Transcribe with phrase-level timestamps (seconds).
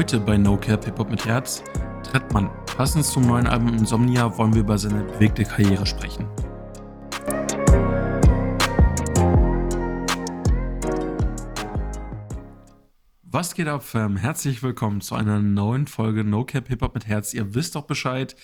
[0.00, 1.62] Heute bei No Cap Hip Hop mit Herz,
[2.02, 2.48] Trettmann.
[2.64, 6.26] Passend zum neuen Album Insomnia wollen wir über seine bewegte Karriere sprechen.
[13.24, 14.16] Was geht ab, Fam?
[14.16, 17.34] Herzlich willkommen zu einer neuen Folge No Cap Hip Hop mit Herz.
[17.34, 18.36] Ihr wisst doch Bescheid.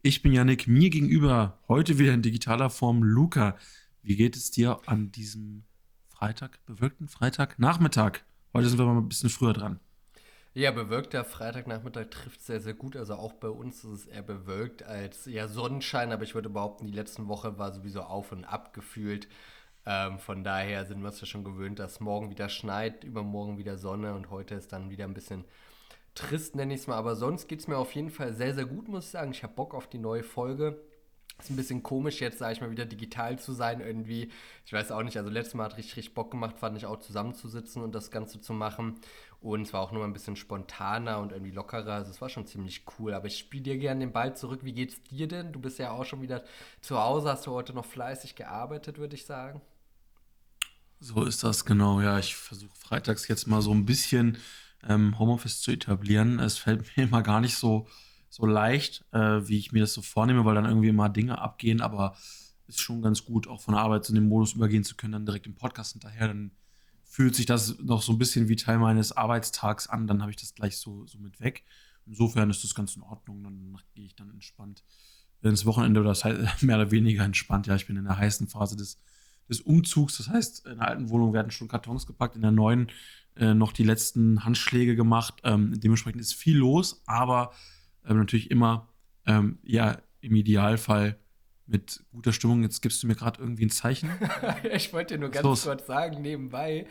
[0.00, 3.58] Ich bin Yannick, mir gegenüber heute wieder in digitaler Form Luca.
[4.00, 5.64] Wie geht es dir an diesem
[6.08, 8.20] Freitag, bewölkten Freitagnachmittag?
[8.54, 9.78] Heute sind wir mal ein bisschen früher dran.
[10.54, 12.94] Ja, bewölkter Freitagnachmittag trifft sehr, sehr gut.
[12.96, 16.86] Also auch bei uns ist es eher bewölkt als ja Sonnenschein, aber ich würde behaupten,
[16.86, 19.28] die letzten Woche war sowieso auf und ab gefühlt.
[19.86, 23.78] Ähm, von daher sind wir uns ja schon gewöhnt, dass morgen wieder schneit, übermorgen wieder
[23.78, 25.44] Sonne und heute ist dann wieder ein bisschen
[26.14, 26.96] trist, nenne ich es mal.
[26.96, 29.32] Aber sonst geht es mir auf jeden Fall sehr, sehr gut, muss ich sagen.
[29.32, 30.78] Ich habe Bock auf die neue Folge.
[31.38, 34.30] Ist ein bisschen komisch jetzt, sage ich mal, wieder digital zu sein irgendwie.
[34.64, 37.00] Ich weiß auch nicht, also letztes Mal hat richtig, richtig Bock gemacht, fand ich auch
[37.00, 39.00] zusammenzusitzen und das Ganze zu machen.
[39.40, 41.94] Und es war auch nur ein bisschen spontaner und irgendwie lockerer.
[41.94, 43.12] Also es war schon ziemlich cool.
[43.12, 44.60] Aber ich spiele dir gerne den Ball zurück.
[44.62, 45.52] Wie geht's dir denn?
[45.52, 46.44] Du bist ja auch schon wieder
[46.80, 47.28] zu Hause.
[47.30, 49.60] Hast du heute noch fleißig gearbeitet, würde ich sagen?
[51.00, 52.00] So ist das genau.
[52.00, 54.38] Ja, ich versuche freitags jetzt mal so ein bisschen
[54.88, 56.38] ähm, Homeoffice zu etablieren.
[56.38, 57.88] Es fällt mir immer gar nicht so,
[58.32, 61.82] so leicht, äh, wie ich mir das so vornehme, weil dann irgendwie immer Dinge abgehen.
[61.82, 62.16] Aber
[62.66, 65.26] ist schon ganz gut, auch von der Arbeit zu dem Modus übergehen zu können, dann
[65.26, 66.28] direkt im Podcast hinterher.
[66.28, 66.52] Dann
[67.04, 70.38] fühlt sich das noch so ein bisschen wie Teil meines Arbeitstags an, dann habe ich
[70.38, 71.64] das gleich so, so mit weg.
[72.06, 73.44] Insofern ist das ganz in Ordnung.
[73.44, 74.82] Dann gehe ich dann entspannt
[75.42, 76.24] ins Wochenende oder das
[76.62, 77.66] mehr oder weniger entspannt.
[77.66, 78.98] Ja, ich bin in der heißen Phase des,
[79.50, 80.16] des Umzugs.
[80.16, 82.90] Das heißt, in der alten Wohnung werden schon Kartons gepackt, in der neuen
[83.36, 85.34] äh, noch die letzten Handschläge gemacht.
[85.44, 87.52] Ähm, dementsprechend ist viel los, aber
[88.06, 88.88] ähm, natürlich immer
[89.26, 91.18] ähm, ja im Idealfall
[91.66, 92.62] mit guter Stimmung.
[92.62, 94.10] Jetzt gibst du mir gerade irgendwie ein Zeichen.
[94.72, 95.64] ich wollte dir nur ganz Los.
[95.64, 96.86] kurz sagen, nebenbei,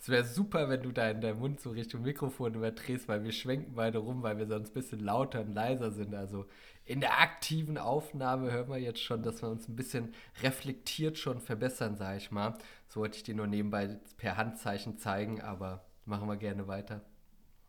[0.00, 3.32] es wäre super, wenn du da in deinem Mund so Richtung Mikrofon überdrehst, weil wir
[3.32, 6.14] schwenken beide rum, weil wir sonst ein bisschen lauter und leiser sind.
[6.14, 6.46] Also
[6.84, 11.40] in der aktiven Aufnahme hören wir jetzt schon, dass wir uns ein bisschen reflektiert schon
[11.40, 12.54] verbessern, sage ich mal.
[12.86, 17.02] So wollte ich dir nur nebenbei per Handzeichen zeigen, aber machen wir gerne weiter.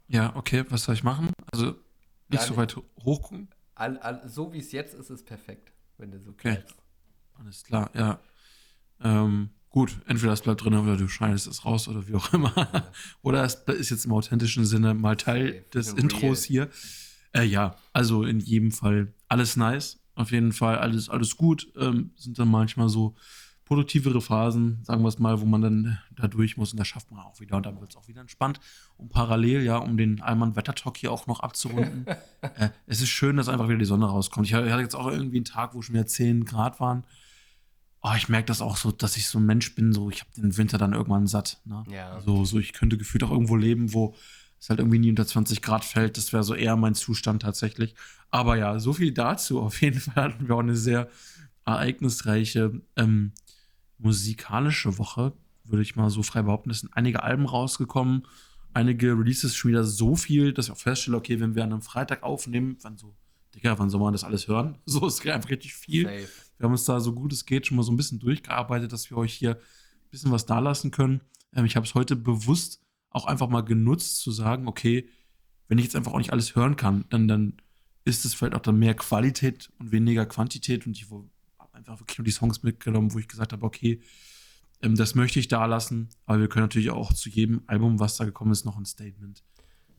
[0.07, 1.31] Ja, okay, was soll ich machen?
[1.51, 1.75] Also
[2.29, 3.31] nicht so weit hoch.
[3.75, 6.55] All, all, so wie es jetzt ist, ist perfekt wenn du so okay.
[6.55, 6.75] Kennst.
[7.37, 8.19] Alles klar, ja.
[9.01, 12.91] Ähm, gut, entweder es bleibt drin oder du schneidest es raus oder wie auch immer.
[13.21, 16.69] oder es ist jetzt im authentischen Sinne mal Teil okay, des Intros hier.
[17.33, 19.99] Äh, ja, also in jedem Fall alles nice.
[20.15, 21.71] Auf jeden Fall alles, alles gut.
[21.77, 23.15] Ähm, sind dann manchmal so
[23.69, 27.11] produktivere Phasen, sagen wir es mal, wo man dann da durch muss und das schafft
[27.11, 28.59] man auch wieder und dann wird es auch wieder entspannt.
[28.97, 32.07] Und parallel, ja, um den Allmann Wettertalk hier auch noch abzurunden,
[32.41, 34.47] äh, es ist schön, dass einfach wieder die Sonne rauskommt.
[34.47, 37.03] Ich hatte jetzt auch irgendwie einen Tag, wo schon wieder 10 Grad waren.
[38.01, 40.31] Oh, ich merke das auch so, dass ich so ein Mensch bin, so ich habe
[40.35, 41.61] den Winter dann irgendwann satt.
[41.65, 41.83] Ne?
[41.91, 42.19] Ja.
[42.21, 44.15] So, so, ich könnte gefühlt auch irgendwo leben, wo
[44.59, 46.17] es halt irgendwie nie unter 20 Grad fällt.
[46.17, 47.93] Das wäre so eher mein Zustand tatsächlich.
[48.31, 49.61] Aber ja, so viel dazu.
[49.61, 51.07] Auf jeden Fall hatten wir auch eine sehr
[51.65, 53.33] ereignisreiche ähm,
[53.99, 55.33] musikalische Woche,
[55.63, 56.71] würde ich mal so frei behaupten.
[56.71, 58.25] Es sind einige Alben rausgekommen,
[58.73, 61.81] einige Releases schon wieder so viel, dass ich auch feststelle, okay, wenn wir an einem
[61.81, 63.15] Freitag aufnehmen, wann so,
[63.53, 64.77] Digga, wann soll man das alles hören?
[64.85, 66.05] So ist einfach richtig viel.
[66.05, 66.27] Safe.
[66.57, 69.09] Wir haben uns da so gut es geht schon mal so ein bisschen durchgearbeitet, dass
[69.09, 71.21] wir euch hier ein bisschen was dalassen können.
[71.53, 72.81] Ähm, ich habe es heute bewusst
[73.11, 75.09] auch einfach mal genutzt, zu sagen, okay,
[75.67, 77.57] wenn ich jetzt einfach auch nicht alles hören kann, dann, dann
[78.05, 81.09] ist es vielleicht auch dann mehr Qualität und weniger Quantität und ich
[81.79, 84.01] einfach wirklich nur die Songs mitgenommen, wo ich gesagt habe, okay,
[84.81, 86.09] ähm, das möchte ich da lassen.
[86.25, 89.43] Aber wir können natürlich auch zu jedem Album, was da gekommen ist, noch ein Statement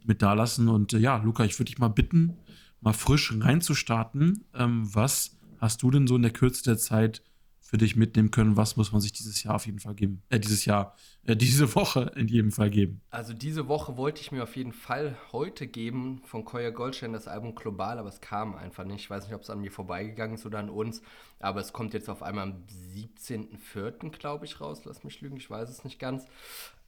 [0.04, 0.68] mit da lassen.
[0.68, 2.36] Und äh, ja, Luca, ich würde dich mal bitten,
[2.80, 4.44] mal frisch reinzustarten.
[4.54, 7.22] Ähm, was hast du denn so in der Kürze der Zeit
[7.70, 10.24] für dich mitnehmen können, was muss man sich dieses Jahr auf jeden Fall geben?
[10.28, 13.00] Äh, dieses Jahr, äh, diese Woche in jedem Fall geben.
[13.10, 17.28] Also diese Woche wollte ich mir auf jeden Fall heute geben von Koya Goldstein das
[17.28, 19.02] Album Global, aber es kam einfach nicht.
[19.02, 21.00] Ich weiß nicht, ob es an mir vorbeigegangen ist oder an uns,
[21.38, 24.10] aber es kommt jetzt auf einmal am 17.04.
[24.18, 24.80] glaube ich raus.
[24.84, 26.26] Lass mich lügen, ich weiß es nicht ganz.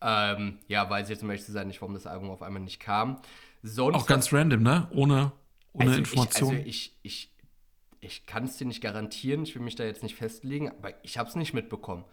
[0.01, 2.81] Ähm, ja, weiß jetzt, um ehrlich zu sein, nicht, warum das Album auf einmal nicht
[2.81, 3.23] kam.
[3.63, 4.89] Sonst Auch ganz random, ne?
[4.91, 5.31] Ohne,
[5.75, 6.55] ohne also Information.
[6.55, 7.32] Ich, also ich, ich
[8.03, 11.19] ich kann es dir nicht garantieren, ich will mich da jetzt nicht festlegen, aber ich
[11.19, 12.05] habe es nicht mitbekommen.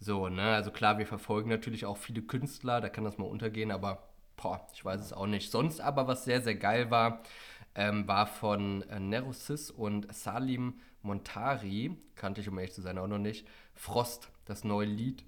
[0.00, 3.70] So, ne, also klar, wir verfolgen natürlich auch viele Künstler, da kann das mal untergehen,
[3.70, 5.50] aber boah, ich weiß es auch nicht.
[5.50, 7.22] Sonst aber, was sehr, sehr geil war,
[7.76, 13.06] ähm, war von äh, Nerosis und Salim Montari, kannte ich um ehrlich zu sein auch
[13.06, 15.24] noch nicht, Frost, das neue Lied.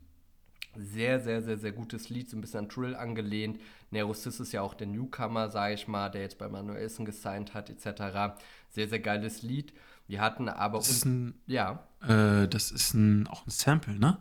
[0.75, 3.61] Sehr, sehr, sehr, sehr gutes Lied, so ein bisschen an Trill angelehnt.
[3.91, 7.71] Nerosis ist ja auch der Newcomer, sage ich mal, der jetzt bei Manuelsen gesigned hat,
[7.71, 8.39] etc.
[8.71, 9.73] Sehr, sehr geiles Lied.
[10.09, 10.79] Wir hatten aber.
[10.79, 11.87] Das ist ein, ja.
[12.01, 14.19] Äh, das ist ein, auch ein Sample, ne?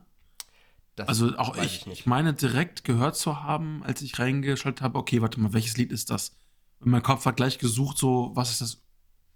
[0.96, 4.98] Das also auch ich, ich, ich, meine direkt gehört zu haben, als ich reingeschaltet habe,
[4.98, 6.36] okay, warte mal, welches Lied ist das?
[6.80, 8.82] Und mein Kopf hat gleich gesucht, so, was ist das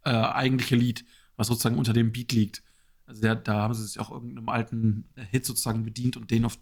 [0.03, 1.05] äh, eigentliche Lied,
[1.37, 2.63] was sozusagen unter dem Beat liegt.
[3.05, 6.57] Also der, da haben sie sich auch irgendeinem alten Hit sozusagen bedient und den auf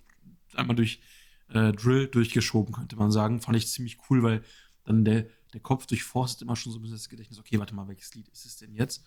[0.54, 1.02] einmal durch
[1.50, 3.40] äh, Drill durchgeschoben, könnte man sagen.
[3.40, 4.44] Fand ich ziemlich cool, weil
[4.84, 7.88] dann der, der Kopf durchforstet immer schon so ein bisschen das Gedächtnis, okay, warte mal,
[7.88, 9.04] welches Lied ist es denn jetzt?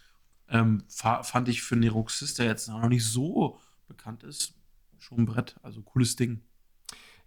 [0.48, 4.54] Ähm, fand ich für Neroxis, der jetzt noch nicht so bekannt ist,
[4.98, 5.56] schon ein Brett.
[5.62, 6.42] Also cooles Ding.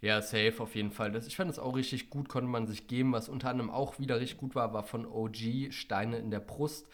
[0.01, 1.12] Ja, safe auf jeden Fall.
[1.12, 3.13] Das, ich fand es auch richtig gut, konnte man sich geben.
[3.13, 6.88] Was unter anderem auch wieder richtig gut war, war von OG Steine in der Brust.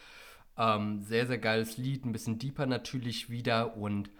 [0.56, 4.10] Ähm, sehr, sehr geiles Lied, ein bisschen deeper natürlich wieder und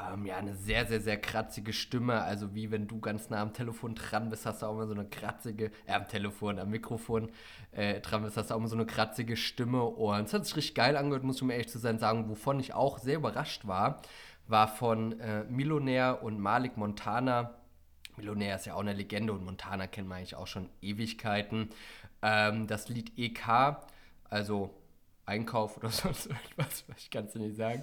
[0.00, 2.22] ähm, ja, eine sehr, sehr, sehr kratzige Stimme.
[2.22, 4.94] Also wie wenn du ganz nah am Telefon dran bist, hast du auch mal so
[4.94, 7.30] eine kratzige, äh, am Telefon, am Mikrofon
[7.72, 9.82] äh, dran bist, hast du auch mal so eine kratzige Stimme.
[9.84, 12.28] Und es hat sich richtig geil angehört, muss ich mir ehrlich zu sein sagen.
[12.28, 14.02] Wovon ich auch sehr überrascht war,
[14.46, 17.54] war von äh, Millionär und Malik Montana.
[18.16, 21.70] Millionär ist ja auch eine Legende und Montana kennt man eigentlich auch schon Ewigkeiten.
[22.22, 23.76] Ähm, das Lied EK,
[24.28, 24.70] also
[25.26, 27.82] Einkauf oder sonst irgendwas, ich kann es nicht sagen.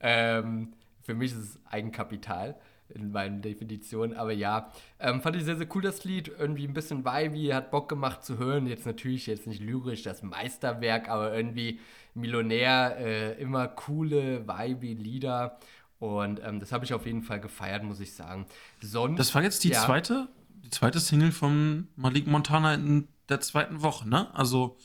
[0.00, 2.56] ähm, für mich ist es Eigenkapital
[2.88, 6.74] in meinen Definitionen, aber ja, ähm, fand ich sehr, sehr cool das Lied, irgendwie ein
[6.74, 11.34] bisschen vibey, hat Bock gemacht zu hören, jetzt natürlich jetzt nicht lyrisch das Meisterwerk, aber
[11.34, 11.80] irgendwie
[12.14, 15.58] Millionär, äh, immer coole, vibey Lieder
[15.98, 18.46] und ähm, das habe ich auf jeden Fall gefeiert, muss ich sagen.
[18.80, 20.28] Sonst, das war jetzt die ja, zweite,
[20.64, 24.34] die zweite Single von Malik Montana in der zweiten Woche, ne?
[24.34, 24.76] Also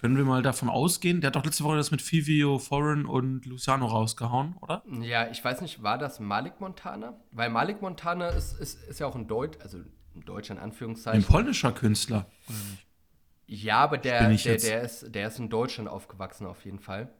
[0.00, 1.20] können wir mal davon ausgehen?
[1.20, 4.82] Der hat doch letzte Woche das mit Fivio Foreign und Luciano rausgehauen, oder?
[5.02, 7.20] Ja, ich weiß nicht, war das Malik Montana?
[7.32, 9.78] Weil Malik Montana ist, ist, ist ja auch ein Deutsch, also
[10.16, 11.20] ein Deutscher in Anführungszeichen.
[11.22, 12.24] Ein polnischer Künstler?
[13.46, 17.12] Ja, aber der, der, der, ist, der ist in Deutschland aufgewachsen auf jeden Fall.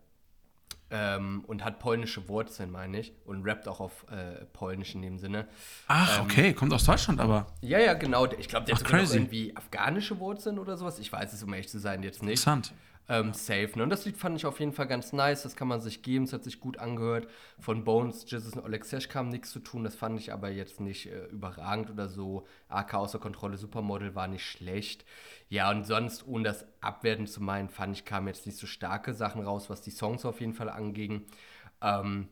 [0.92, 3.12] Ähm, und hat polnische Wurzeln, meine ich.
[3.24, 5.46] Und rappt auch auf äh, Polnisch in dem Sinne.
[5.86, 7.46] Ach, ähm, okay, kommt aus Deutschland aber.
[7.60, 8.26] Ja, ja, genau.
[8.26, 10.98] Ich glaube, der Ach, hat irgendwie afghanische Wurzeln oder sowas.
[10.98, 12.30] Ich weiß es, um ehrlich zu sein, jetzt nicht.
[12.30, 12.72] Interessant.
[13.10, 13.72] Ähm, safe.
[13.74, 13.82] Ne?
[13.82, 15.42] Und das Lied fand ich auf jeden Fall ganz nice.
[15.42, 16.26] Das kann man sich geben.
[16.26, 17.26] Es hat sich gut angehört.
[17.58, 19.82] Von Bones, Jesus und Alexesh kam nichts zu tun.
[19.82, 22.46] Das fand ich aber jetzt nicht äh, überragend oder so.
[22.68, 25.04] AK außer Kontrolle Supermodel war nicht schlecht.
[25.48, 29.12] Ja, und sonst, ohne das abwerten zu meinen, fand ich, kamen jetzt nicht so starke
[29.12, 31.24] Sachen raus, was die Songs auf jeden Fall anging.
[31.82, 32.28] Ähm,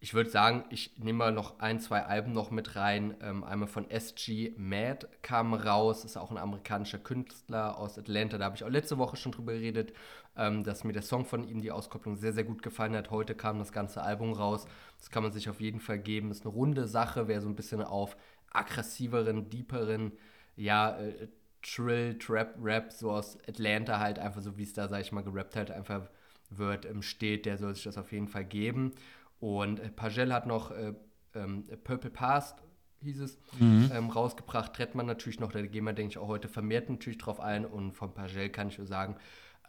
[0.00, 3.16] ich würde sagen, ich nehme mal noch ein, zwei Alben noch mit rein.
[3.20, 8.38] Ähm, einmal von SG Mad kam raus, ist auch ein amerikanischer Künstler aus Atlanta.
[8.38, 9.92] Da habe ich auch letzte Woche schon drüber geredet,
[10.36, 13.10] ähm, dass mir der Song von ihm, die Auskopplung, sehr, sehr gut gefallen hat.
[13.10, 14.66] Heute kam das ganze Album raus.
[14.98, 16.30] Das kann man sich auf jeden Fall geben.
[16.30, 18.16] Ist eine runde Sache, wer so ein bisschen auf
[18.50, 20.12] aggressiveren, deeperen,
[20.56, 21.28] ja, äh,
[21.60, 25.24] Trill, Trap, Rap, so aus Atlanta halt einfach so, wie es da, sag ich mal,
[25.24, 26.08] gerappt halt einfach
[26.50, 28.92] wird, ähm, steht, der soll sich das auf jeden Fall geben.
[29.40, 30.94] Und äh, Pagel hat noch äh,
[31.34, 32.62] ähm, Purple Past,
[33.02, 33.90] hieß es, mhm.
[33.94, 34.74] ähm, rausgebracht.
[34.74, 37.64] Trettmann natürlich noch, da gehen wir, denke ich, auch heute vermehrt natürlich drauf ein.
[37.64, 39.16] Und von Pagel kann ich nur sagen,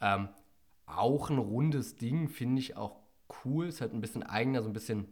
[0.02, 0.30] ähm,
[0.86, 2.98] auch ein rundes Ding, finde ich auch
[3.46, 3.68] cool.
[3.68, 5.08] Es hat ein bisschen eigener, so ein bisschen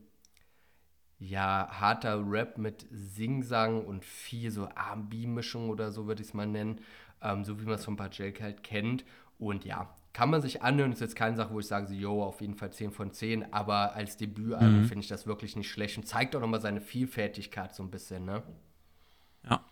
[1.19, 6.45] ja, harter Rap mit Singsang und viel so R&B-Mischung oder so würde ich es mal
[6.45, 6.81] nennen,
[7.21, 9.03] ähm, so wie man es von Pajelk halt kennt.
[9.39, 10.91] Und ja, kann man sich anhören.
[10.91, 13.53] Ist jetzt keine Sache, wo ich sage, so, yo, auf jeden Fall 10 von 10.
[13.53, 14.85] Aber als Debütalbum mhm.
[14.85, 18.25] finde ich das wirklich nicht schlecht und zeigt auch nochmal seine Vielfältigkeit so ein bisschen,
[18.25, 18.41] ne?
[19.47, 19.63] Ja.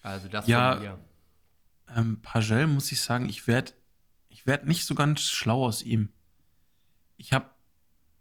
[0.00, 0.98] Also das ja, von mir.
[1.94, 3.72] Ähm, Pagel muss ich sagen, ich werde
[4.30, 6.08] ich werd nicht so ganz schlau aus ihm.
[7.18, 7.50] Ich habe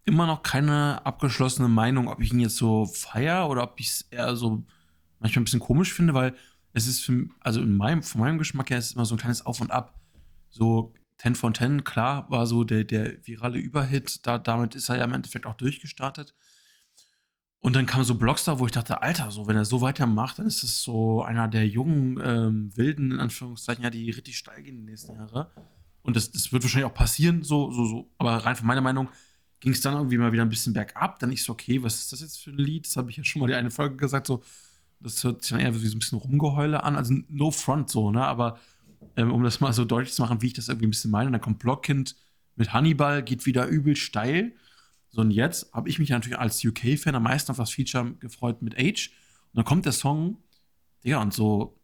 [0.04, 4.02] immer noch keine abgeschlossene Meinung, ob ich ihn jetzt so feier oder ob ich es
[4.12, 4.66] eher so
[5.20, 6.36] manchmal ein bisschen komisch finde, weil
[6.74, 9.20] es ist für, also in meinem, von meinem Geschmack her ist es immer so ein
[9.20, 9.98] kleines Auf und Ab.
[10.50, 14.26] So 10 von 10, klar, war so der, der virale Überhit.
[14.28, 16.36] Da, damit ist er ja im Endeffekt auch durchgestartet.
[17.60, 20.46] Und dann kam so Blockstar, wo ich dachte, Alter, so, wenn er so weitermacht, dann
[20.46, 24.76] ist das so einer der jungen, ähm, wilden, in Anführungszeichen, ja, die richtig steil gehen
[24.76, 25.48] in den nächsten Jahren.
[26.04, 28.12] Und das, das wird wahrscheinlich auch passieren, so, so, so.
[28.20, 29.10] Aber rein von meiner Meinung
[29.62, 31.18] ging es dann irgendwie mal wieder ein bisschen bergab.
[31.18, 32.86] Dann ich so, okay, was ist das jetzt für ein Lied?
[32.86, 34.44] Das habe ich ja schon mal die eine Folge gesagt, so,
[35.00, 36.96] das hört sich dann eher wie so ein bisschen Rumgeheule an.
[36.96, 38.24] Also no front so, ne?
[38.24, 38.60] Aber
[39.16, 41.28] ähm, um das mal so deutlich zu machen, wie ich das irgendwie ein bisschen meine.
[41.28, 42.16] Und dann kommt Blockkind
[42.56, 44.54] mit Hannibal, geht wieder übel steil.
[45.10, 48.62] So, und jetzt habe ich mich natürlich als UK-Fan am meisten auf das Feature gefreut
[48.62, 49.12] mit Age.
[49.54, 50.38] Und dann kommt der Song,
[51.04, 51.80] Digga, und so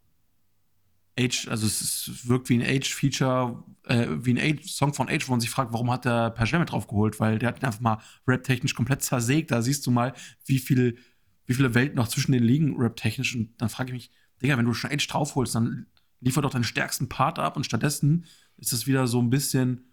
[1.17, 5.41] Age, also es, wirkt wie ein Age-Feature, äh, wie ein Age-Song von Age, wo man
[5.41, 7.19] sich fragt, warum hat der Per mit drauf geholt?
[7.19, 9.51] Weil der hat ihn einfach mal rap-technisch komplett zersägt.
[9.51, 10.13] Da siehst du mal,
[10.45, 10.97] wie, viel,
[11.45, 13.35] wie viele Welten noch zwischen den liegen, rap-technisch.
[13.35, 14.11] Und dann frage ich mich,
[14.41, 15.85] Digga, wenn du schon Age draufholst, dann
[16.21, 18.25] liefer doch deinen stärksten Part ab und stattdessen
[18.57, 19.85] ist es wieder so ein bisschen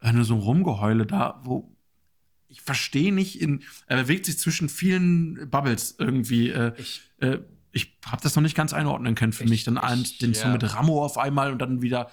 [0.00, 1.74] äh, so ein Rumgeheule da, wo
[2.48, 6.50] ich verstehe nicht, in, er bewegt sich zwischen vielen Bubbles irgendwie.
[6.50, 7.38] Äh, ich äh,
[7.70, 9.64] ich habe das noch nicht ganz einordnen können für ich, mich.
[9.64, 10.48] Dann ich, den ja.
[10.52, 12.10] mit Ramo auf einmal und dann wieder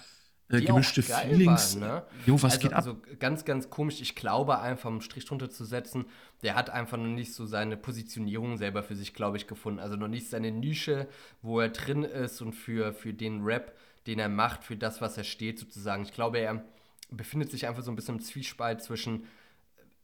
[0.48, 1.80] äh, gemischte Feelings.
[1.80, 2.02] Waren, ne?
[2.26, 2.78] Jo, was also, geht ab?
[2.78, 4.00] Also ganz, ganz komisch.
[4.00, 6.06] Ich glaube einfach, um Strich drunter zu setzen,
[6.42, 9.80] der hat einfach noch nicht so seine Positionierung selber für sich, glaube ich, gefunden.
[9.80, 11.08] Also noch nicht seine Nische,
[11.42, 13.76] wo er drin ist und für, für den Rap,
[14.06, 16.02] den er macht, für das, was er steht, sozusagen.
[16.04, 16.64] Ich glaube, er
[17.10, 19.24] befindet sich einfach so ein bisschen im Zwiespalt zwischen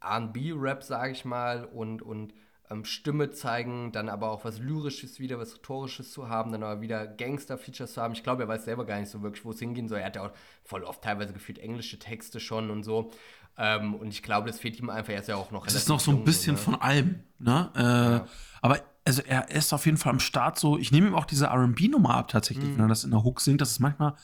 [0.05, 2.35] RB-Rap, sage ich mal, und, und
[2.73, 6.81] ähm, Stimme zeigen, dann aber auch was Lyrisches wieder, was Rhetorisches zu haben, dann aber
[6.81, 8.14] wieder Gangster-Features zu haben.
[8.14, 9.99] Ich glaube, er weiß selber gar nicht so wirklich, wo es hingehen soll.
[9.99, 10.33] Er hat ja auch
[10.64, 13.12] voll oft teilweise gefühlt englische Texte schon und so.
[13.59, 15.12] Ähm, und ich glaube, das fehlt ihm einfach.
[15.12, 15.67] Er ist ja auch noch.
[15.67, 16.76] Es ist noch so ein bisschen so, ne?
[16.76, 17.71] von allem, ne?
[17.76, 18.26] Äh, ja.
[18.62, 20.79] Aber also er ist auf jeden Fall am Start so.
[20.79, 22.75] Ich nehme ihm auch diese RB-Nummer ab tatsächlich, mhm.
[22.75, 23.61] wenn er das in der Hook singt.
[23.61, 24.14] Das ist manchmal,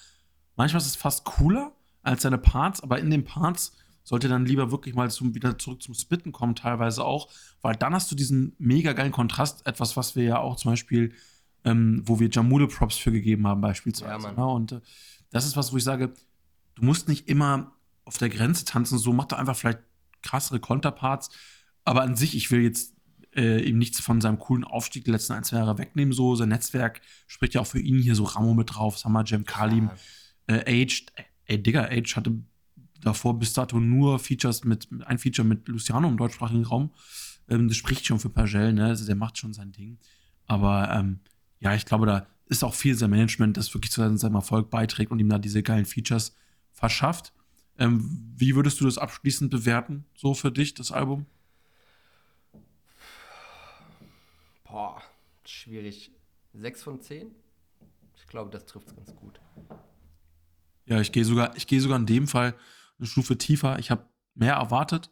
[0.57, 3.76] manchmal ist es fast cooler als seine Parts, aber in den Parts
[4.09, 7.29] sollte dann lieber wirklich mal zum, wieder zurück zum Spitten kommen, teilweise auch,
[7.61, 11.12] weil dann hast du diesen mega geilen Kontrast, etwas, was wir ja auch zum Beispiel,
[11.65, 14.29] ähm, wo wir Jamule Props für gegeben haben, beispielsweise.
[14.29, 14.47] Ja, ne?
[14.47, 14.81] Und äh,
[15.29, 16.15] das ist was, wo ich sage,
[16.77, 17.73] du musst nicht immer
[18.07, 19.81] auf der Grenze tanzen, so mach doch einfach vielleicht
[20.23, 21.29] krassere Konterparts,
[21.85, 22.95] aber an sich, ich will jetzt
[23.37, 26.49] äh, ihm nichts von seinem coolen Aufstieg die letzten ein, zwei Jahre wegnehmen, so sein
[26.49, 29.91] Netzwerk spricht ja auch für ihn hier so Ramo mit drauf, Summer Jam, Kalim,
[30.49, 30.57] ja.
[30.57, 31.12] äh, Aged,
[31.45, 32.43] ey, Digga, Age hatte
[33.00, 36.90] davor bis dato nur Features mit, ein Feature mit Luciano im deutschsprachigen Raum.
[37.49, 38.87] Ähm, das spricht schon für Pagel, ne?
[38.87, 39.99] Also der macht schon sein Ding.
[40.47, 41.21] Aber ähm,
[41.61, 45.11] ja, ich glaube, da ist auch viel sein Management, das wirklich zu seinem Erfolg beiträgt
[45.11, 46.35] und ihm da diese geilen Features
[46.73, 47.33] verschafft.
[47.78, 51.26] Ähm, wie würdest du das abschließend bewerten, so für dich, das Album?
[54.64, 55.00] Boah,
[55.45, 56.11] schwierig.
[56.55, 57.31] Sechs von zehn?
[58.17, 59.40] Ich glaube, das trifft es ganz gut.
[60.87, 62.55] Ja, ich gehe sogar, ich gehe sogar in dem Fall
[62.99, 63.78] eine Stufe tiefer.
[63.78, 65.11] Ich habe mehr erwartet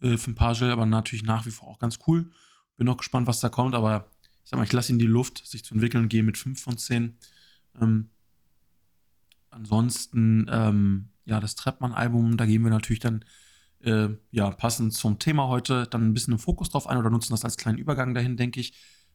[0.00, 2.30] äh, für ein paar Gel, aber natürlich nach wie vor auch ganz cool.
[2.76, 4.10] Bin noch gespannt, was da kommt, aber
[4.42, 6.78] ich sag mal, ich lasse ihn die Luft, sich zu entwickeln gehe mit 5 von
[6.78, 7.16] 10.
[7.80, 8.10] Ähm,
[9.50, 13.24] ansonsten, ähm, ja, das Treppmann-Album, da gehen wir natürlich dann,
[13.80, 17.32] äh, ja, passend zum Thema heute, dann ein bisschen einen Fokus drauf ein oder nutzen
[17.32, 18.72] das als kleinen Übergang dahin, denke ich.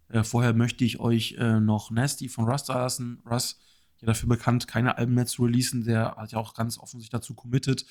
[0.10, 3.22] Äh, vorher möchte ich euch äh, noch Nasty von Rust lassen.
[3.30, 3.60] Russ
[4.02, 5.84] ja dafür bekannt, keine Alben mehr zu releasen.
[5.86, 7.86] Der hat ja auch ganz offen sich dazu committed,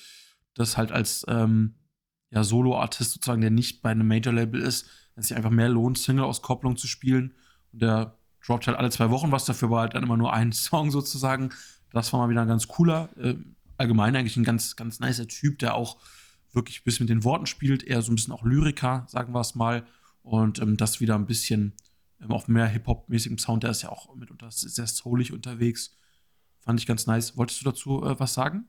[0.53, 1.75] das halt als ähm,
[2.31, 6.77] ja, Solo-Artist sozusagen, der nicht bei einem Major-Label ist, dass sich einfach mehr lohnt, Single-Auskopplung
[6.77, 7.33] zu spielen.
[7.71, 10.51] Und der droppt halt alle zwei Wochen was, dafür war halt dann immer nur ein
[10.51, 11.49] Song sozusagen.
[11.91, 13.35] Das war mal wieder ein ganz cooler, äh,
[13.77, 15.97] allgemein eigentlich ein ganz, ganz nicer Typ, der auch
[16.51, 19.41] wirklich ein bisschen mit den Worten spielt, eher so ein bisschen auch Lyriker, sagen wir
[19.41, 19.85] es mal.
[20.23, 21.73] Und ähm, das wieder ein bisschen
[22.25, 23.63] ähm, auf mehr Hip-Hop-mäßigem Sound.
[23.63, 25.97] Der ist ja auch mitunter sehr soulig unterwegs.
[26.61, 27.37] Fand ich ganz nice.
[27.37, 28.67] Wolltest du dazu äh, was sagen?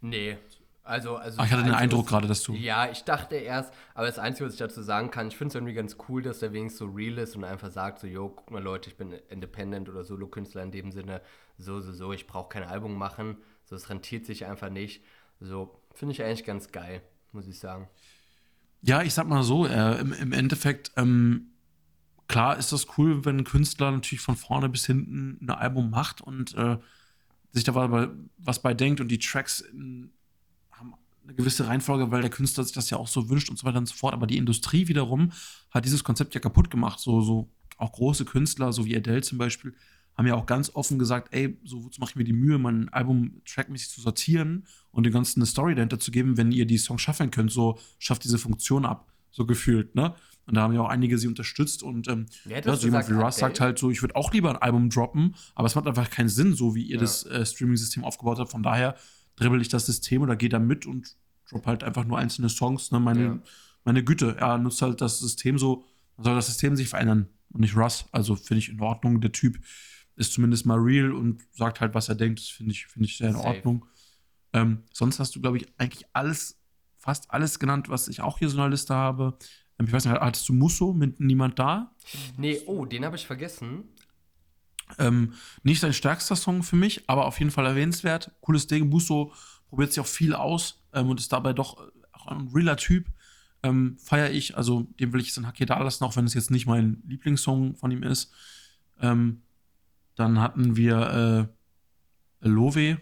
[0.00, 0.36] Nee.
[0.82, 2.52] Also, also Ach, ich hatte den Eindruck gerade, dass du.
[2.54, 5.54] Ja, ich dachte erst, aber das Einzige, was ich dazu sagen kann, ich finde es
[5.54, 8.50] irgendwie ganz cool, dass der wenigstens so real ist und einfach sagt, so, yo, guck
[8.50, 11.20] mal Leute, ich bin Independent oder Solo-Künstler in dem Sinne,
[11.58, 15.04] so, so, so, ich brauche kein Album machen, so, es rentiert sich einfach nicht.
[15.38, 17.88] So, finde ich eigentlich ganz geil, muss ich sagen.
[18.82, 21.52] Ja, ich sag mal so, äh, im, im, Endeffekt, ähm,
[22.30, 26.20] klar ist das cool, wenn ein Künstler natürlich von vorne bis hinten ein Album macht
[26.20, 26.78] und äh,
[27.50, 27.74] sich da
[28.38, 30.12] was bei denkt und die Tracks in,
[30.70, 30.94] haben
[31.24, 33.78] eine gewisse Reihenfolge, weil der Künstler sich das ja auch so wünscht und so weiter
[33.78, 34.14] und so fort.
[34.14, 35.32] Aber die Industrie wiederum
[35.72, 37.00] hat dieses Konzept ja kaputt gemacht.
[37.00, 39.74] So, so auch große Künstler, so wie Adele zum Beispiel,
[40.16, 42.90] haben ja auch ganz offen gesagt, ey, so wozu mache ich mir die Mühe, mein
[42.90, 46.78] Album trackmäßig zu sortieren und dem Ganzen eine Story dahinter zu geben, wenn ihr die
[46.78, 50.14] Songs schaffen könnt, so schafft diese Funktion ab, so gefühlt, ne?
[50.50, 51.84] Und da haben ja auch einige sie unterstützt.
[51.84, 54.56] Und ähm, ja, so jemand wie Russ sagt halt so, ich würde auch lieber ein
[54.56, 57.00] Album droppen, aber es macht einfach keinen Sinn, so wie ihr ja.
[57.00, 58.50] das äh, Streaming-System aufgebaut habt.
[58.50, 58.96] Von daher
[59.36, 61.14] dribbel ich das System oder gehe da mit und
[61.48, 62.90] drop halt einfach nur einzelne Songs.
[62.90, 62.98] Ne?
[62.98, 63.38] Meine, ja.
[63.84, 65.84] meine Güte, er nutzt halt das System so,
[66.16, 68.06] dann soll das System sich verändern und nicht Russ.
[68.10, 69.20] Also finde ich in Ordnung.
[69.20, 69.56] Der Typ
[70.16, 72.40] ist zumindest mal real und sagt halt, was er denkt.
[72.40, 73.46] Das finde ich, find ich sehr in Safe.
[73.46, 73.86] Ordnung.
[74.52, 76.60] Ähm, sonst hast du, glaube ich, eigentlich alles,
[76.98, 79.38] fast alles genannt, was ich auch hier so in der Liste habe.
[79.80, 81.92] Ähm, ich weiß nicht, hattest du Musso mit Niemand da?
[82.36, 83.84] Nee, oh, den habe ich vergessen.
[84.98, 88.32] Ähm, nicht sein stärkster Song für mich, aber auf jeden Fall erwähnenswert.
[88.40, 88.88] Cooles Ding.
[88.88, 89.32] Musso
[89.68, 93.06] probiert sich auch viel aus ähm, und ist dabei doch äh, auch ein realer Typ.
[93.62, 96.34] Ähm, Feiere ich, also dem will ich jetzt ein Hack da lassen, auch wenn es
[96.34, 98.32] jetzt nicht mein Lieblingssong von ihm ist.
[99.00, 99.42] Ähm,
[100.14, 101.48] dann hatten wir
[102.42, 102.98] äh, Love,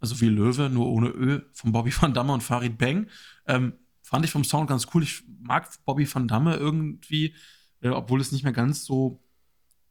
[0.00, 3.08] also wie Löwe, nur ohne Ö, von Bobby van Damme und Farid Bang.
[3.46, 3.74] Ähm,
[4.12, 5.02] fand ich vom Sound ganz cool.
[5.02, 7.34] Ich mag Bobby van Damme irgendwie,
[7.80, 9.24] äh, obwohl es nicht mehr ganz so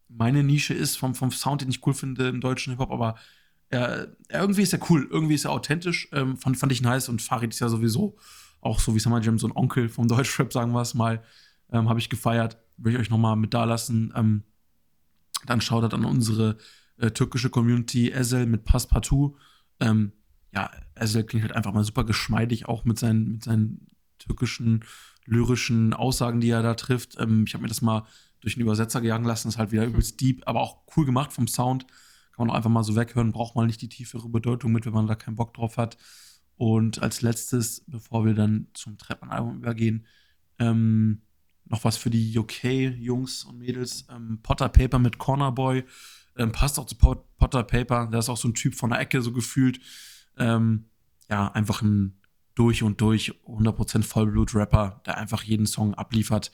[0.09, 3.15] meine Nische ist vom, vom Sound, den ich cool finde im deutschen Hip-Hop, aber
[3.69, 7.19] äh, irgendwie ist er cool, irgendwie ist er authentisch, ähm, fand, fand ich nice und
[7.19, 8.15] Farid ist ja sowieso
[8.59, 11.23] auch so wie Summer Jam, so ein Onkel vom Deutschrap, sagen wir es mal,
[11.71, 12.59] ähm, habe ich gefeiert.
[12.77, 14.13] Will ich euch nochmal mit da lassen.
[14.15, 14.43] Ähm,
[15.47, 16.57] dann schaut er an unsere
[16.97, 19.35] äh, türkische Community, Ezel mit Passepartout.
[19.79, 20.11] Ähm,
[20.53, 23.87] ja, Ezel klingt halt einfach mal super geschmeidig, auch mit seinen, mit seinen
[24.25, 24.83] türkischen
[25.25, 27.17] lyrischen Aussagen, die er da trifft.
[27.19, 28.05] Ähm, ich habe mir das mal
[28.41, 29.93] durch einen Übersetzer gegangen lassen, ist halt wieder mhm.
[29.93, 31.85] übelst deep, aber auch cool gemacht vom Sound.
[31.87, 34.93] Kann man auch einfach mal so weghören, braucht man nicht die tiefere Bedeutung mit, wenn
[34.93, 35.97] man da keinen Bock drauf hat.
[36.55, 40.05] Und als letztes, bevor wir dann zum Treppmann-Album übergehen,
[40.59, 41.21] ähm,
[41.65, 44.05] noch was für die UK-Jungs und Mädels.
[44.09, 45.85] Ähm, Potter Paper mit Corner Boy.
[46.37, 48.07] Ähm, passt auch zu Potter Paper.
[48.07, 49.79] Der ist auch so ein Typ von der Ecke, so gefühlt.
[50.37, 50.85] Ähm,
[51.29, 52.20] ja, einfach ein
[52.55, 56.51] durch und durch 100% Vollblut-Rapper, der einfach jeden Song abliefert.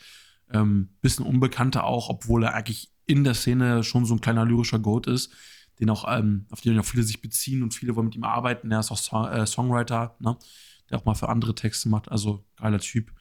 [0.51, 4.79] Ähm, bisschen unbekannter auch, obwohl er eigentlich in der Szene schon so ein kleiner lyrischer
[4.79, 5.33] Goat ist,
[5.79, 8.71] den auch, ähm, auf den auch viele sich beziehen und viele wollen mit ihm arbeiten.
[8.71, 10.37] Er ist auch Song äh, Songwriter, ne?
[10.89, 12.09] der auch mal für andere Texte macht.
[12.09, 13.11] Also geiler Typ.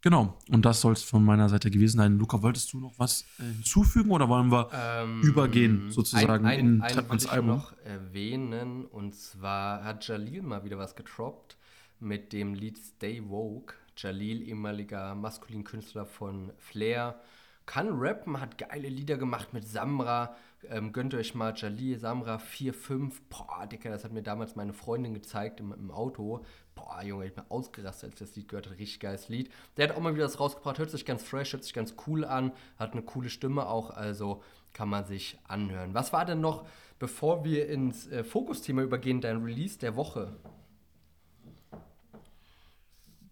[0.00, 2.18] Genau, und das soll es von meiner Seite gewesen sein.
[2.18, 6.58] Luca, wolltest du noch was äh, hinzufügen oder wollen wir ähm, übergehen sozusagen ein, ein,
[6.58, 7.50] in Treppmanns Album?
[7.50, 11.57] noch erwähnen und zwar hat Jalil mal wieder was getroppt
[12.00, 13.74] mit dem Lied Stay Woke.
[13.96, 17.20] Jalil, ehemaliger maskulin Künstler von Flair,
[17.66, 20.34] kann rappen, hat geile Lieder gemacht mit Samra.
[20.70, 23.20] Ähm, gönnt euch mal Jalil, Samra 4, 5.
[23.28, 26.44] Boah, Dicker, das hat mir damals meine Freundin gezeigt im, im Auto.
[26.74, 28.78] Boah, Junge, ich bin ausgerastet, als ich das Lied gehört habe.
[28.78, 29.50] Richtig geiles Lied.
[29.76, 32.24] Der hat auch mal wieder das rausgebracht, hört sich ganz fresh, hört sich ganz cool
[32.24, 35.92] an, hat eine coole Stimme auch, also kann man sich anhören.
[35.92, 36.66] Was war denn noch,
[36.98, 40.36] bevor wir ins äh, Fokusthema übergehen, dein Release der Woche?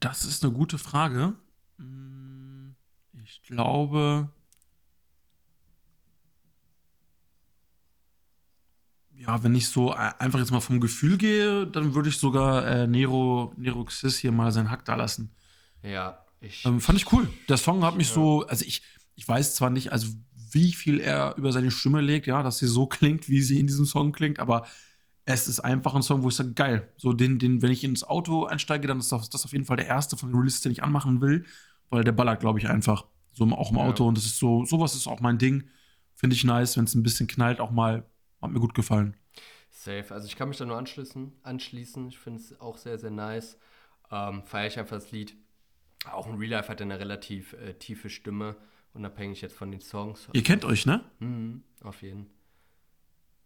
[0.07, 1.35] Das ist eine gute Frage.
[1.79, 2.77] Hm,
[3.25, 4.31] ich glaube.
[9.17, 12.87] Ja, wenn ich so einfach jetzt mal vom Gefühl gehe, dann würde ich sogar äh,
[12.87, 15.35] Nero, Nero Xis hier mal seinen Hack da lassen.
[15.83, 16.65] Ja, ich.
[16.65, 17.29] Ähm, fand ich cool.
[17.49, 18.15] Der Song hat mich ja.
[18.15, 18.83] so, also ich,
[19.17, 20.07] ich weiß zwar nicht, also
[20.53, 23.67] wie viel er über seine Stimme legt, ja, dass sie so klingt, wie sie in
[23.67, 24.69] diesem Song klingt, aber
[25.29, 26.89] es ist einfach ein Song, wo ich sage, geil.
[26.97, 29.77] So, den, den, wenn ich ins Auto einsteige, dann ist das, das auf jeden Fall
[29.77, 31.45] der erste von den Releases, den ich anmachen will,
[31.91, 33.07] weil der ballert, glaube ich, einfach.
[33.33, 34.05] So auch im Auto.
[34.05, 34.09] Ja.
[34.09, 35.69] Und das ist so, sowas ist auch mein Ding.
[36.15, 38.09] Finde ich nice, wenn es ein bisschen knallt, auch mal.
[38.41, 39.17] Hat mir gut gefallen.
[39.71, 40.07] Safe.
[40.11, 41.33] Also ich kann mich da nur anschließen.
[41.43, 42.09] anschließen.
[42.09, 43.59] Ich finde es auch sehr, sehr nice.
[44.11, 45.37] Ähm, Feiere ich einfach das Lied.
[46.13, 48.57] Auch ein Real Life hat eine relativ äh, tiefe Stimme,
[48.93, 50.29] unabhängig jetzt von den Songs.
[50.33, 51.03] Ihr kennt euch, ne?
[51.19, 52.33] Mhm, auf jeden Fall.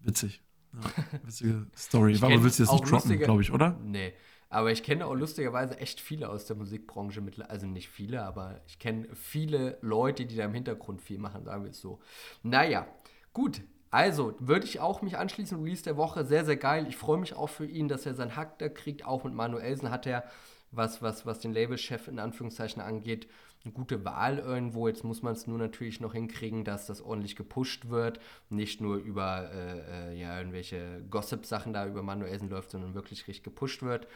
[0.00, 0.42] Witzig.
[0.72, 2.18] Ja, witzige Story.
[2.20, 3.78] Aber willst du jetzt nicht droppen, glaube ich, oder?
[3.82, 4.12] Nee.
[4.52, 7.50] Aber ich kenne auch lustigerweise echt viele aus der Musikbranche mittlerweile.
[7.50, 11.62] Also nicht viele, aber ich kenne viele Leute, die da im Hintergrund viel machen, sagen
[11.62, 12.00] wir es so.
[12.42, 12.86] Naja,
[13.32, 13.62] gut.
[13.92, 16.86] Also, würde ich auch mich anschließen, Release der Woche, sehr, sehr geil.
[16.88, 19.04] Ich freue mich auch für ihn, dass er seinen Hack da kriegt.
[19.04, 20.24] Auch mit Manuelsen hat er,
[20.70, 23.28] was, was, was den Labelchef in Anführungszeichen angeht,
[23.64, 24.88] eine gute Wahl irgendwo.
[24.88, 28.20] Jetzt muss man es nur natürlich noch hinkriegen, dass das ordentlich gepusht wird.
[28.48, 33.44] Nicht nur über äh, äh, ja, irgendwelche Gossip-Sachen da über Manuelsen läuft, sondern wirklich richtig
[33.44, 34.06] gepusht wird.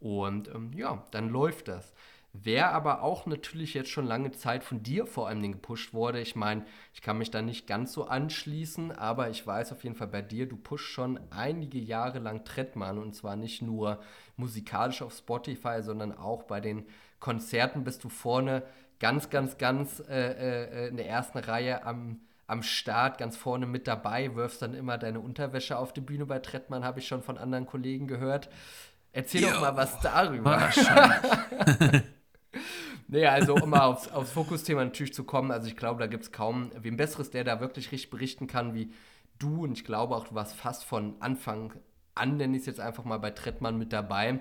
[0.00, 1.92] Und ähm, ja, dann läuft das.
[2.36, 6.34] Wer aber auch natürlich jetzt schon lange Zeit von dir vor allem gepusht wurde, ich
[6.34, 10.08] meine, ich kann mich da nicht ganz so anschließen, aber ich weiß auf jeden Fall
[10.08, 14.00] bei dir, du pushst schon einige Jahre lang Trettmann und zwar nicht nur
[14.36, 16.86] musikalisch auf Spotify, sondern auch bei den
[17.20, 18.64] Konzerten bist du vorne
[19.04, 23.86] ganz, ganz, ganz äh, äh, in der ersten Reihe am, am Start, ganz vorne mit
[23.86, 27.36] dabei, wirfst dann immer deine Unterwäsche auf die Bühne bei Trettmann, habe ich schon von
[27.36, 28.48] anderen Kollegen gehört.
[29.12, 29.50] Erzähl jo.
[29.50, 30.70] doch mal was darüber.
[33.08, 36.22] nee, also um mal aufs, aufs Fokusthema natürlich zu kommen, also ich glaube, da gibt
[36.22, 38.90] es kaum wem Besseres, der da wirklich richtig berichten kann wie
[39.38, 41.74] du und ich glaube auch, du warst fast von Anfang
[42.14, 44.40] an, nenne ich es jetzt einfach mal bei Trettmann mit dabei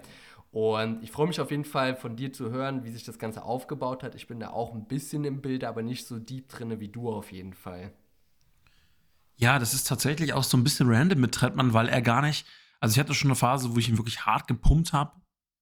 [0.53, 3.43] und ich freue mich auf jeden Fall von dir zu hören, wie sich das Ganze
[3.43, 4.13] aufgebaut hat.
[4.13, 7.11] Ich bin da auch ein bisschen im Bild, aber nicht so deep drin wie du
[7.11, 7.91] auf jeden Fall.
[9.35, 12.45] Ja, das ist tatsächlich auch so ein bisschen random mit Trettmann, weil er gar nicht.
[12.79, 15.13] Also ich hatte schon eine Phase, wo ich ihn wirklich hart gepumpt habe.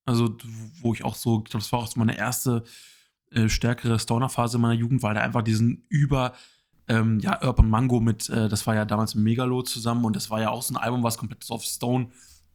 [0.04, 0.36] Also
[0.82, 2.66] wo ich auch so, ich glaube, das war auch so meine erste
[3.32, 6.34] äh, stärkere Stoner-Phase meiner Jugend, weil er einfach diesen über
[6.90, 10.30] ähm, ja, Urban Mango mit, äh, das war ja damals mit Megalo zusammen und das
[10.30, 12.10] war ja auch so ein Album, was komplett auf Stone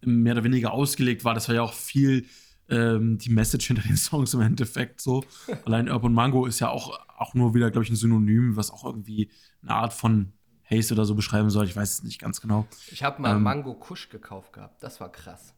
[0.06, 1.34] mehr oder weniger ausgelegt war.
[1.34, 2.26] Das war ja auch viel
[2.68, 5.24] ähm, die Message hinter den Songs im Endeffekt so.
[5.64, 8.84] Allein Urban Mango ist ja auch, auch nur wieder, glaube ich, ein Synonym, was auch
[8.84, 9.30] irgendwie
[9.62, 10.32] eine Art von
[10.68, 11.66] Haze oder so beschreiben soll.
[11.66, 12.66] Ich weiß es nicht ganz genau.
[12.90, 14.82] Ich habe mal ähm, Mango Kush gekauft gehabt.
[14.82, 15.54] Das war krass.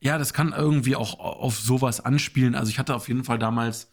[0.00, 2.54] Ja, das kann irgendwie auch auf sowas anspielen.
[2.54, 3.92] Also ich hatte auf jeden Fall damals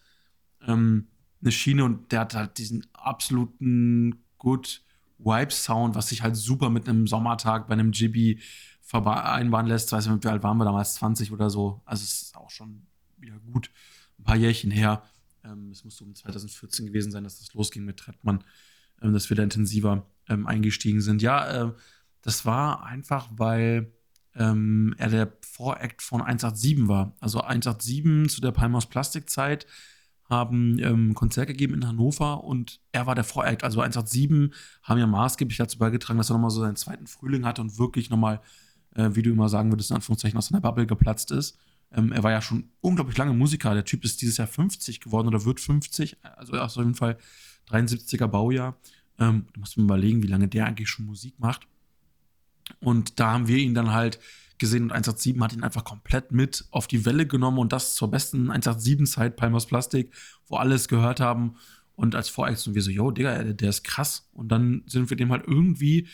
[0.66, 1.08] ähm,
[1.42, 4.84] eine Schiene und der hat halt diesen absoluten Good
[5.20, 8.40] Vibe Sound, was sich halt super mit einem Sommertag bei einem Jibby
[8.88, 9.92] vereinbaren lässt.
[9.92, 10.96] Weiß nicht, wie alt waren wir damals?
[10.96, 11.82] 20 oder so.
[11.86, 13.70] Also es ist auch schon wieder gut.
[14.18, 15.04] Ein paar Jährchen her.
[15.44, 18.44] Ähm, es musste um 2014 gewesen sein, dass das losging mit Trettmann,
[19.02, 21.22] ähm, dass wir da intensiver ähm, eingestiegen sind.
[21.22, 21.74] Ja, äh,
[22.22, 23.92] das war einfach, weil
[24.36, 27.14] ähm, er der Voract von 187 war.
[27.20, 29.68] Also 187 zu der Palmos Plastikzeit
[30.30, 33.64] haben ähm, Konzert gegeben in Hannover und er war der Voract.
[33.64, 34.52] Also 187
[34.84, 38.10] haben ja maßgeblich dazu beigetragen, dass er nochmal so seinen zweiten Frühling hatte und wirklich
[38.10, 38.42] nochmal,
[38.96, 41.58] äh, wie du immer sagen würdest, in Anführungszeichen aus seiner Bubble geplatzt ist.
[41.92, 43.74] Ähm, er war ja schon unglaublich lange Musiker.
[43.74, 46.18] Der Typ ist dieses Jahr 50 geworden oder wird 50.
[46.24, 47.18] Also auf jeden Fall
[47.70, 48.78] 73er Baujahr.
[49.20, 51.68] Ähm, du musst mir überlegen, wie lange der eigentlich schon Musik macht.
[52.80, 54.20] Und da haben wir ihn dann halt
[54.58, 58.10] gesehen und 187 hat ihn einfach komplett mit auf die Welle genommen und das zur
[58.10, 60.14] besten 187-Zeit, Palmos Plastik,
[60.48, 61.56] wo alles gehört haben.
[61.96, 64.30] Und als Vorex und wir so, yo, Digga, der ist krass.
[64.34, 66.08] Und dann sind wir dem halt irgendwie,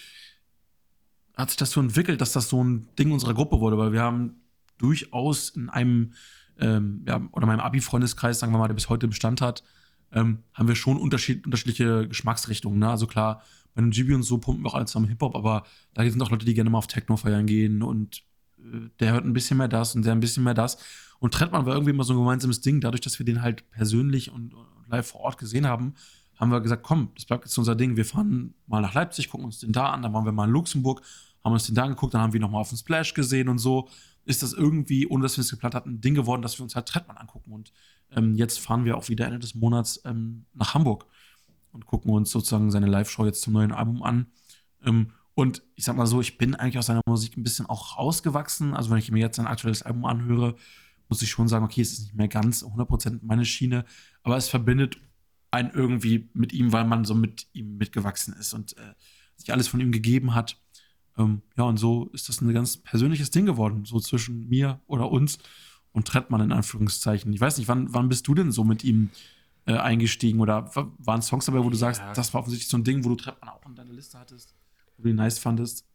[1.36, 4.02] hat sich das so entwickelt, dass das so ein Ding unserer Gruppe wurde, weil wir
[4.02, 4.41] haben
[4.78, 6.13] durchaus in einem,
[6.60, 9.63] ähm, ja, oder meinem Abi-Freundeskreis, sagen wir mal, der bis heute Bestand hat,
[10.12, 12.80] ähm, haben wir schon unterschied unterschiedliche Geschmacksrichtungen.
[12.80, 12.89] Ne?
[12.89, 13.41] Also klar,
[13.74, 16.30] bei einem Gibi und so pumpen wir auch alles zusammen Hip-Hop, aber da sind auch
[16.30, 18.24] Leute, die gerne mal auf Techno feiern gehen und
[18.60, 20.78] äh, der hört ein bisschen mehr das und der ein bisschen mehr das.
[21.19, 22.82] Und Trettmann war irgendwie immer so ein gemeinsames Ding.
[22.82, 25.96] Dadurch, dass wir den halt persönlich und, und live vor Ort gesehen haben,
[26.38, 27.96] haben wir gesagt, komm, das bleibt jetzt unser Ding.
[27.96, 30.02] Wir fahren mal nach Leipzig, gucken uns den da an.
[30.02, 31.02] Dann waren wir mal in Luxemburg,
[31.43, 33.89] haben uns den da angeguckt, dann haben wir nochmal auf den Splash gesehen und so.
[34.26, 36.76] Ist das irgendwie, ohne dass wir es geplant hatten, ein Ding geworden, dass wir uns
[36.76, 37.52] halt Trettmann angucken.
[37.52, 37.74] Und
[38.12, 41.06] ähm, jetzt fahren wir auch wieder Ende des Monats ähm, nach Hamburg
[41.72, 44.28] und gucken uns sozusagen seine Live-Show jetzt zum neuen Album an.
[44.86, 47.98] Ähm, und ich sag mal so, ich bin eigentlich aus seiner Musik ein bisschen auch
[47.98, 48.74] rausgewachsen.
[48.74, 50.56] Also wenn ich mir jetzt sein aktuelles Album anhöre,
[51.10, 53.86] muss ich schon sagen, okay, es ist nicht mehr ganz 100% meine Schiene,
[54.22, 54.98] aber es verbindet
[55.54, 58.94] einen irgendwie mit ihm, weil man so mit ihm mitgewachsen ist und äh,
[59.36, 60.58] sich alles von ihm gegeben hat.
[61.18, 65.12] Ähm, ja, und so ist das ein ganz persönliches Ding geworden, so zwischen mir oder
[65.12, 65.38] uns
[65.92, 67.32] und Trettmann in Anführungszeichen.
[67.34, 69.12] Ich weiß nicht, wann, wann bist du denn so mit ihm
[69.68, 73.06] äh, eingestiegen oder waren Songs dabei, wo du sagst, das war offensichtlich so ein Ding,
[73.06, 74.56] wo du Trettmann auch in deiner Liste hattest,
[74.98, 75.86] wo du ihn nice fandest?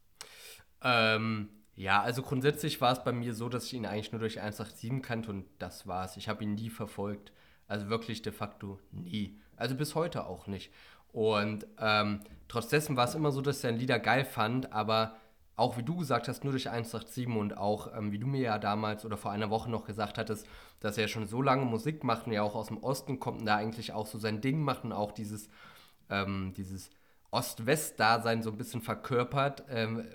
[0.82, 4.38] Ähm, ja, also grundsätzlich war es bei mir so, dass ich ihn eigentlich nur durch
[4.38, 6.16] 187 kannte und das war's.
[6.16, 7.32] Ich habe ihn nie verfolgt.
[7.66, 9.38] Also wirklich de facto nie.
[9.58, 10.72] Also bis heute auch nicht.
[11.12, 15.16] Und ähm, trotz war es immer so, dass ich seine Lieder geil fand, aber
[15.56, 18.58] auch wie du gesagt hast, nur durch 187 und auch ähm, wie du mir ja
[18.58, 20.46] damals oder vor einer Woche noch gesagt hattest,
[20.78, 23.46] dass er schon so lange Musik macht und ja auch aus dem Osten kommt und
[23.46, 25.48] da eigentlich auch so sein Ding macht und auch dieses,
[26.10, 26.90] ähm, dieses
[27.32, 29.64] Ost-West-Dasein so ein bisschen verkörpert.
[29.68, 30.06] Ähm,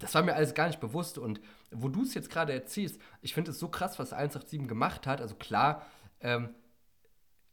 [0.00, 1.40] das war mir alles gar nicht bewusst und
[1.70, 5.20] wo du es jetzt gerade erzählst, ich finde es so krass, was 187 gemacht hat.
[5.20, 5.86] Also klar,
[6.20, 6.50] ähm,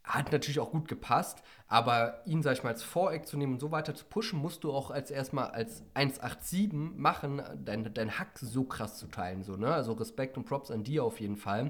[0.09, 3.59] hat natürlich auch gut gepasst, aber ihn, sag ich mal, als Voreck zu nehmen und
[3.59, 8.39] so weiter zu pushen, musst du auch als erstmal als 187 machen, dein, dein Hack
[8.39, 9.71] so krass zu teilen, so, ne?
[9.71, 11.69] Also Respekt und Props an dir auf jeden Fall.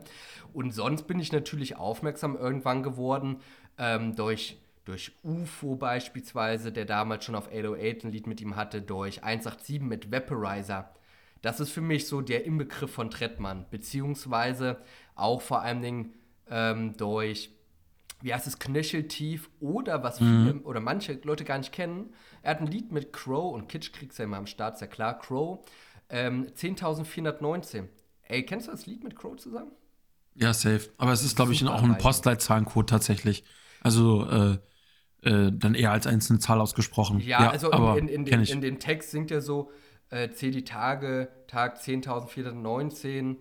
[0.53, 3.41] Und sonst bin ich natürlich aufmerksam irgendwann geworden
[3.77, 8.81] ähm, durch, durch UFO beispielsweise, der damals schon auf 808 ein Lied mit ihm hatte,
[8.81, 10.89] durch 187 mit Vaporizer.
[11.41, 14.77] Das ist für mich so der Inbegriff von Trettmann, beziehungsweise
[15.15, 16.13] auch vor allen Dingen
[16.49, 17.58] ähm, durch
[18.21, 20.25] wie heißt es, knöcheltief oder was mhm.
[20.25, 22.13] viele oder manche Leute gar nicht kennen.
[22.41, 24.87] Er hat ein Lied mit Crow und Kitsch kriegst ja immer am Start, ist ja
[24.87, 25.17] klar.
[25.17, 25.59] Crow,
[26.09, 27.85] ähm, 10.419.
[28.23, 29.71] Ey, kennst du das Lied mit Crow zusammen?
[30.35, 30.89] Ja, safe.
[30.97, 33.43] Aber es ist, glaube ich, auch ein Postleitzahlencode tatsächlich.
[33.81, 34.57] Also, äh,
[35.21, 37.19] äh, dann eher als einzelne Zahl ausgesprochen.
[37.19, 39.71] Ja, ja also in, in, in, in, dem Text singt er so,
[40.09, 43.37] äh, zähl die Tage, Tag 10.419,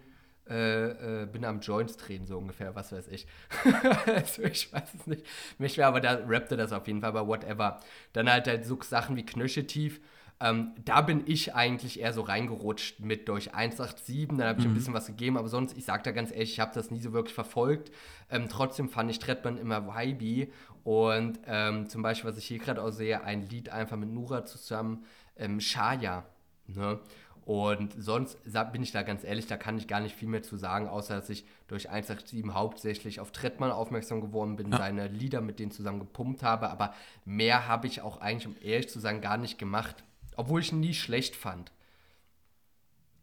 [0.48, 3.26] äh, äh, bin am Joints drehen, so ungefähr, was weiß ich.
[4.06, 5.26] also ich weiß es nicht.
[5.58, 7.80] Mich wäre aber da rappte das auf jeden Fall, aber whatever.
[8.12, 10.00] Dann halt halt so Sachen wie Knöcheltief.
[10.40, 14.70] Ähm, da bin ich eigentlich eher so reingerutscht mit durch 187, dann habe ich mhm.
[14.70, 17.00] ein bisschen was gegeben, aber sonst, ich sage da ganz ehrlich, ich habe das nie
[17.00, 17.90] so wirklich verfolgt.
[18.30, 20.52] Ähm, trotzdem fand ich Trettmann immer vibey
[20.84, 24.44] und ähm, zum Beispiel, was ich hier gerade auch sehe, ein Lied einfach mit Nura
[24.44, 25.04] zusammen,
[25.36, 26.24] ähm, Shaya.
[26.68, 27.00] Ne?
[27.48, 28.36] Und sonst
[28.74, 31.14] bin ich da ganz ehrlich, da kann ich gar nicht viel mehr zu sagen, außer
[31.14, 34.76] dass ich durch 187 hauptsächlich auf Trettmann aufmerksam geworden bin, ja.
[34.76, 36.68] seine Lieder mit denen zusammen gepumpt habe.
[36.68, 36.92] Aber
[37.24, 40.04] mehr habe ich auch eigentlich, um ehrlich zu sein, gar nicht gemacht.
[40.36, 41.72] Obwohl ich ihn nie schlecht fand.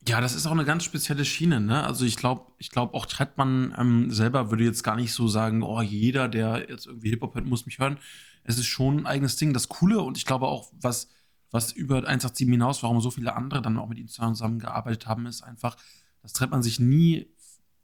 [0.08, 1.84] Ja, das ist auch eine ganz spezielle Schiene, ne?
[1.84, 5.62] Also ich glaube, ich glaube auch Trettmann ähm, selber würde jetzt gar nicht so sagen,
[5.62, 8.00] oh, jeder, der jetzt irgendwie Hip-Hop hört, muss mich hören.
[8.44, 9.54] Es ist schon ein eigenes Ding.
[9.54, 11.10] Das Coole und ich glaube auch, was
[11.52, 15.42] was über 187 hinaus, warum so viele andere dann auch mit ihm zusammengearbeitet haben, ist
[15.42, 15.78] einfach,
[16.22, 17.28] dass Trettmann sich nie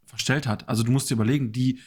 [0.06, 0.68] verstellt hat.
[0.68, 1.80] Also du musst dir überlegen, die,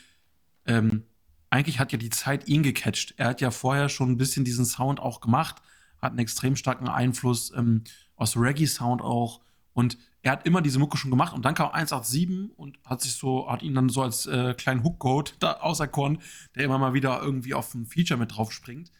[0.66, 1.04] ähm,
[1.50, 3.14] eigentlich hat ja die Zeit ihn gecatcht.
[3.16, 5.56] Er hat ja vorher schon ein bisschen diesen Sound auch gemacht,
[6.00, 7.84] hat einen extrem starken Einfluss ähm,
[8.16, 9.40] aus Reggae-Sound auch.
[9.72, 13.12] Und er hat immer diese Mucke schon gemacht und dann kam 187 und hat sich
[13.12, 16.18] so, hat ihn dann so als äh, kleinen Hook-Goat da auserkoren,
[16.54, 18.90] der immer mal wieder irgendwie auf ein Feature mit drauf springt.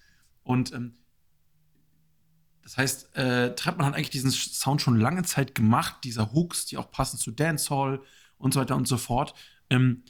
[0.43, 0.97] Und ähm,
[2.65, 6.79] das heißt, äh, Treppmann hat eigentlich diesen Sound schon lange Zeit gemacht, dieser Hooks, die
[6.79, 8.01] auch passen zu Dancehall
[8.39, 9.35] und so weiter und so fort.
[9.69, 10.03] Ähm,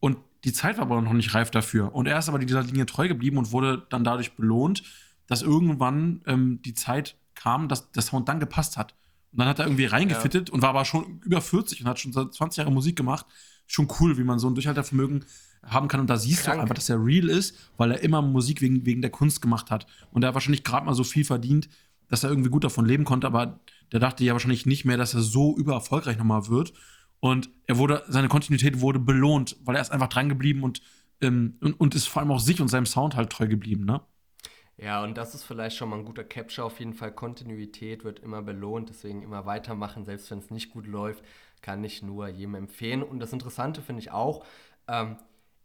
[0.00, 1.94] und die Zeit war aber noch nicht reif dafür.
[1.94, 4.82] Und er ist aber dieser Linie treu geblieben und wurde dann dadurch belohnt,
[5.26, 8.94] dass irgendwann ähm, die Zeit kam, dass der Sound dann gepasst hat.
[9.32, 10.54] Und dann hat er irgendwie reingefittet ja.
[10.54, 13.24] und war aber schon über 40 und hat schon seit 20 Jahre Musik gemacht.
[13.66, 15.24] Schon cool, wie man so ein Durchhaltevermögen
[15.62, 16.00] haben kann.
[16.00, 16.58] Und da siehst Krank.
[16.58, 19.70] du einfach, dass er real ist, weil er immer Musik wegen, wegen der Kunst gemacht
[19.70, 19.86] hat.
[20.12, 21.70] Und er hat wahrscheinlich gerade mal so viel verdient,
[22.14, 23.58] dass er irgendwie gut davon leben konnte, aber
[23.92, 26.72] der dachte ja wahrscheinlich nicht mehr, dass er so übererfolgreich nochmal wird.
[27.20, 30.80] Und er wurde, seine Kontinuität wurde belohnt, weil er ist einfach dran geblieben und,
[31.20, 34.00] ähm, und, und ist vor allem auch sich und seinem Sound halt treu geblieben, ne?
[34.76, 36.66] Ja, und das ist vielleicht schon mal ein guter Capture.
[36.66, 40.86] Auf jeden Fall Kontinuität wird immer belohnt, deswegen immer weitermachen, selbst wenn es nicht gut
[40.86, 41.24] läuft,
[41.62, 43.02] kann ich nur jedem empfehlen.
[43.02, 44.44] Und das Interessante finde ich auch,
[44.88, 45.16] ähm,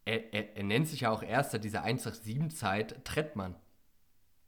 [0.05, 3.55] er, er, er, nennt sich ja auch erst seit dieser 187-Zeit Trettmann.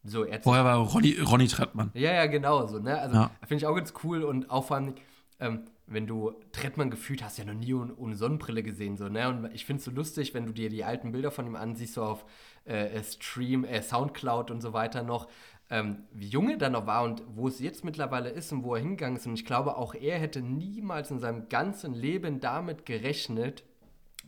[0.04, 1.92] So, Vorher war Ronny, Ronny Trettmann.
[1.94, 2.80] Ja, ja, genau so.
[2.80, 3.00] Ne?
[3.00, 3.32] Also ja.
[3.42, 4.96] finde ich auch ganz cool und auch vor allem,
[5.40, 8.98] ähm, wenn du Trettmann gefühlt hast, ja noch nie ohne Sonnenbrille gesehen.
[8.98, 9.30] So, ne?
[9.30, 11.96] Und ich finde es so lustig, wenn du dir die alten Bilder von ihm ansiehst,
[11.96, 12.26] so auf
[12.66, 15.28] äh, Stream, äh, Soundcloud und so weiter noch,
[15.70, 18.76] ähm, wie jung er dann noch war und wo es jetzt mittlerweile ist und wo
[18.76, 19.28] er hingegangen ist.
[19.28, 23.64] Und ich glaube, auch er hätte niemals in seinem ganzen Leben damit gerechnet,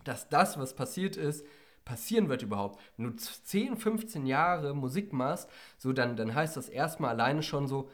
[0.03, 1.45] dass das, was passiert ist,
[1.85, 2.81] passieren wird überhaupt.
[2.97, 7.67] Wenn du 10, 15 Jahre Musik machst, so dann, dann heißt das erstmal alleine schon
[7.67, 7.89] so,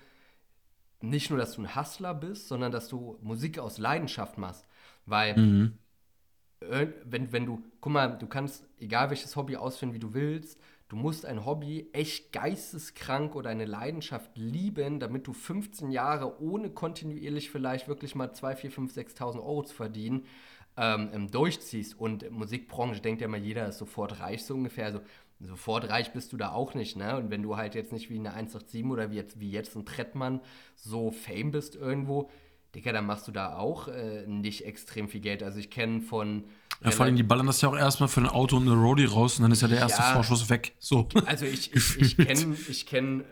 [1.02, 4.65] nicht nur, dass du ein Hustler bist, sondern dass du Musik aus Leidenschaft machst.
[5.06, 5.78] Weil, mhm.
[6.60, 10.95] wenn, wenn du, guck mal, du kannst, egal welches Hobby ausführen, wie du willst, du
[10.95, 17.49] musst ein Hobby echt geisteskrank oder eine Leidenschaft lieben, damit du 15 Jahre ohne kontinuierlich
[17.49, 20.25] vielleicht wirklich mal 2, 4, 5, 6.000 Euro zu verdienen,
[20.80, 22.00] ähm, durchziehst.
[22.00, 24.86] Und Musikbranche denkt ja immer, jeder ist sofort reich, so ungefähr.
[24.86, 25.02] Also
[25.42, 27.18] sofort reich bist du da auch nicht, ne?
[27.18, 29.86] Und wenn du halt jetzt nicht wie eine 187 oder wie jetzt, wie jetzt ein
[29.86, 30.42] Trettmann
[30.76, 32.30] so Fame bist irgendwo,
[32.76, 35.42] Digga, dann machst du da auch äh, nicht extrem viel Geld.
[35.42, 36.46] Also ich kenne von.
[36.84, 39.06] Ja, vor allem, die ballern das ja auch erstmal für ein Auto und eine Roadie
[39.06, 40.76] raus und dann ist ja der erste ja, Vorschuss weg.
[40.80, 41.10] So.
[41.26, 43.24] Also ich, ich, ich kenne ich kenn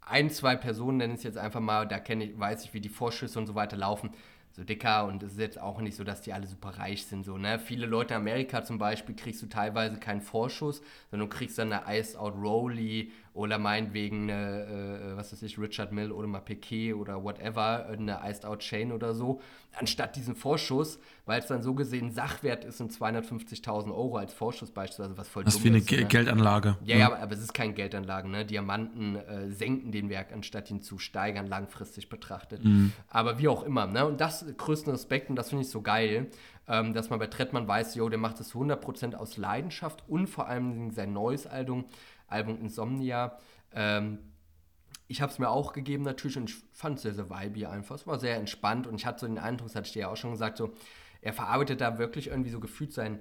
[0.00, 2.80] ein, zwei Personen, nenne ich es jetzt einfach mal, da kenne ich, weiß ich, wie
[2.80, 4.10] die Vorschüsse und so weiter laufen
[4.58, 7.24] so dicker und es ist jetzt auch nicht so, dass die alle super reich sind.
[7.24, 7.60] So, ne?
[7.60, 11.72] Viele Leute in Amerika zum Beispiel kriegst du teilweise keinen Vorschuss, sondern du kriegst dann
[11.72, 16.40] eine Iced Out Rolly oder meinetwegen eine, äh, was weiß ich, Richard Mill oder mal
[16.40, 19.40] Piquet oder whatever, eine Iced Out Chain oder so,
[19.78, 24.72] anstatt diesen Vorschuss, weil es dann so gesehen Sachwert ist und 250.000 Euro als Vorschuss
[24.72, 26.04] beispielsweise, was voll Das ist wie eine ist, ne?
[26.06, 26.78] Geldanlage.
[26.82, 28.28] Ja, ja, aber, aber, es ist kein Geldanlage.
[28.28, 28.44] Ne?
[28.44, 32.64] Diamanten äh, senken den Wert, anstatt ihn zu steigern, langfristig betrachtet.
[32.64, 32.92] Mhm.
[33.08, 33.86] Aber wie auch immer.
[33.86, 34.04] Ne?
[34.04, 36.26] Und das größten Respekt und das finde ich so geil,
[36.66, 40.48] ähm, dass man bei Trettmann weiß, yo, der macht das 100% aus Leidenschaft und vor
[40.48, 41.84] allem sein neues Album
[42.28, 43.36] Album Insomnia.
[43.72, 44.18] Ähm,
[45.08, 47.96] ich habe es mir auch gegeben natürlich und ich fand es sehr, sehr vibey einfach.
[47.96, 50.08] Es war sehr entspannt und ich hatte so den Eindruck, das hatte ich dir ja
[50.08, 50.72] auch schon gesagt, so,
[51.20, 53.20] er verarbeitet da wirklich irgendwie so gefühlt sein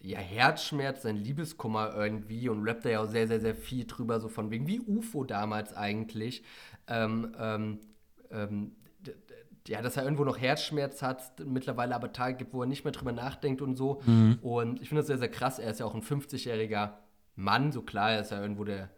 [0.00, 4.20] ja, Herzschmerz, sein Liebeskummer irgendwie und rappt da ja auch sehr, sehr, sehr viel drüber,
[4.20, 6.44] so von wegen wie UFO damals eigentlich.
[6.86, 7.80] Ähm, ähm,
[8.30, 8.72] ähm,
[9.66, 12.92] ja, dass er irgendwo noch Herzschmerz hat, mittlerweile aber Tage gibt, wo er nicht mehr
[12.92, 14.02] drüber nachdenkt und so.
[14.04, 14.38] Mhm.
[14.42, 15.58] Und ich finde das sehr, sehr krass.
[15.58, 16.92] Er ist ja auch ein 50-jähriger
[17.36, 18.90] Mann, so klar, er ist ja irgendwo der,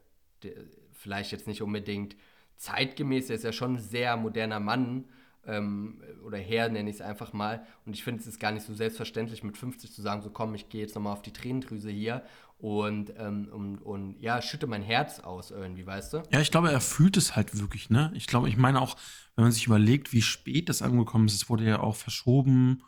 [0.43, 0.53] der,
[0.93, 2.17] vielleicht jetzt nicht unbedingt
[2.57, 5.05] zeitgemäß, er ist ja schon ein sehr moderner Mann
[5.47, 7.65] ähm, oder Herr, nenne ich es einfach mal.
[7.85, 10.55] Und ich finde, es ist gar nicht so selbstverständlich, mit 50 zu sagen, so komm,
[10.55, 12.25] ich gehe jetzt nochmal auf die Tränendrüse hier
[12.59, 16.23] und, ähm, und, und ja, schütte mein Herz aus irgendwie, weißt du?
[16.31, 18.11] Ja, ich glaube, er fühlt es halt wirklich, ne?
[18.15, 18.97] Ich glaube, ich meine auch,
[19.35, 22.83] wenn man sich überlegt, wie spät das angekommen ist, es wurde ja auch verschoben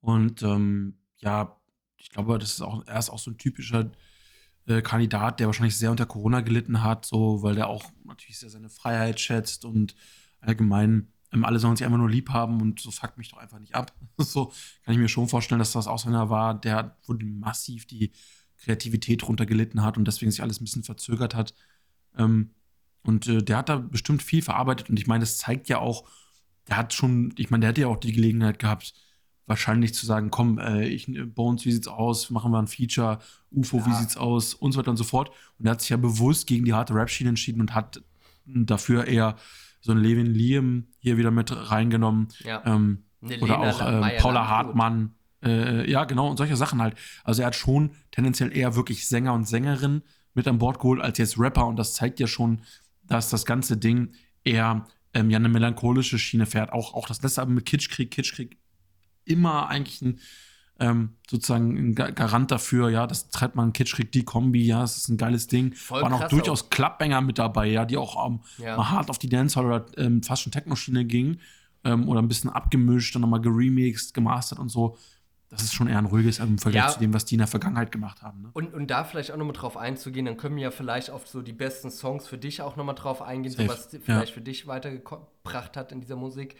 [0.00, 1.58] und ähm, ja,
[1.96, 3.90] ich glaube, das ist auch, er ist auch so ein typischer
[4.66, 8.50] äh, Kandidat, der wahrscheinlich sehr unter Corona gelitten hat, so, weil der auch natürlich sehr
[8.50, 9.94] seine Freiheit schätzt und
[10.40, 13.58] allgemein ähm, alle sollen sich einfach nur lieb haben und so fuckt mich doch einfach
[13.58, 13.92] nicht ab.
[14.18, 14.52] so
[14.84, 18.12] kann ich mir schon vorstellen, dass das auch einer war, der wo massiv die
[18.58, 21.54] Kreativität runter gelitten hat und deswegen sich alles ein bisschen verzögert hat.
[22.16, 22.50] Ähm,
[23.02, 26.08] und äh, der hat da bestimmt viel verarbeitet und ich meine, das zeigt ja auch,
[26.68, 28.94] der hat schon, ich meine, der hätte ja auch die Gelegenheit gehabt,
[29.46, 32.30] wahrscheinlich zu sagen, komm, äh, ich, Bones, wie sieht's aus?
[32.30, 33.18] Machen wir ein Feature,
[33.50, 33.86] UFO, ja.
[33.86, 34.54] wie sieht's aus?
[34.54, 35.30] Und so weiter und so fort.
[35.58, 38.02] Und er hat sich ja bewusst gegen die harte Rap-Schiene entschieden und hat
[38.46, 39.36] dafür eher
[39.80, 42.28] so einen Levin Liam hier wieder mit reingenommen.
[42.44, 42.62] Ja.
[42.64, 43.04] Ähm,
[43.40, 45.14] oder auch äh, Paula Hartmann.
[45.42, 46.94] Äh, ja, genau, und solche Sachen halt.
[47.22, 50.02] Also er hat schon tendenziell eher wirklich Sänger und Sängerinnen
[50.32, 51.66] mit an Bord geholt als jetzt Rapper.
[51.66, 52.62] Und das zeigt ja schon,
[53.02, 56.72] dass das ganze Ding eher ähm, ja eine melancholische Schiene fährt.
[56.72, 58.10] Auch, auch das letzte Album mit Kitschkrieg.
[58.10, 58.56] Kitschkrieg
[59.24, 60.20] immer eigentlich ein
[60.80, 65.16] ähm, sozusagen ein Garant dafür, ja, das Trettmann Kitschkrieg, die Kombi, ja, es ist ein
[65.16, 65.72] geiles Ding.
[65.72, 68.76] Voll Waren auch durchaus Klappbanger mit dabei, ja, die auch ähm, ja.
[68.76, 71.40] mal hart auf die Dancehall oder ähm, fast schon Techno-Schiene gingen
[71.84, 74.96] ähm, oder ein bisschen abgemischt, dann nochmal geremixed, gemastert und so.
[75.48, 76.90] Das ist schon eher ein ruhiges Album im Vergleich ja.
[76.90, 78.42] zu dem, was die in der Vergangenheit gemacht haben.
[78.42, 78.50] Ne?
[78.54, 81.42] Und, und da vielleicht auch nochmal drauf einzugehen, dann können wir ja vielleicht auf so
[81.42, 84.34] die besten Songs für dich auch nochmal drauf eingehen, so was vielleicht ja.
[84.34, 86.56] für dich weitergebracht hat in dieser Musik.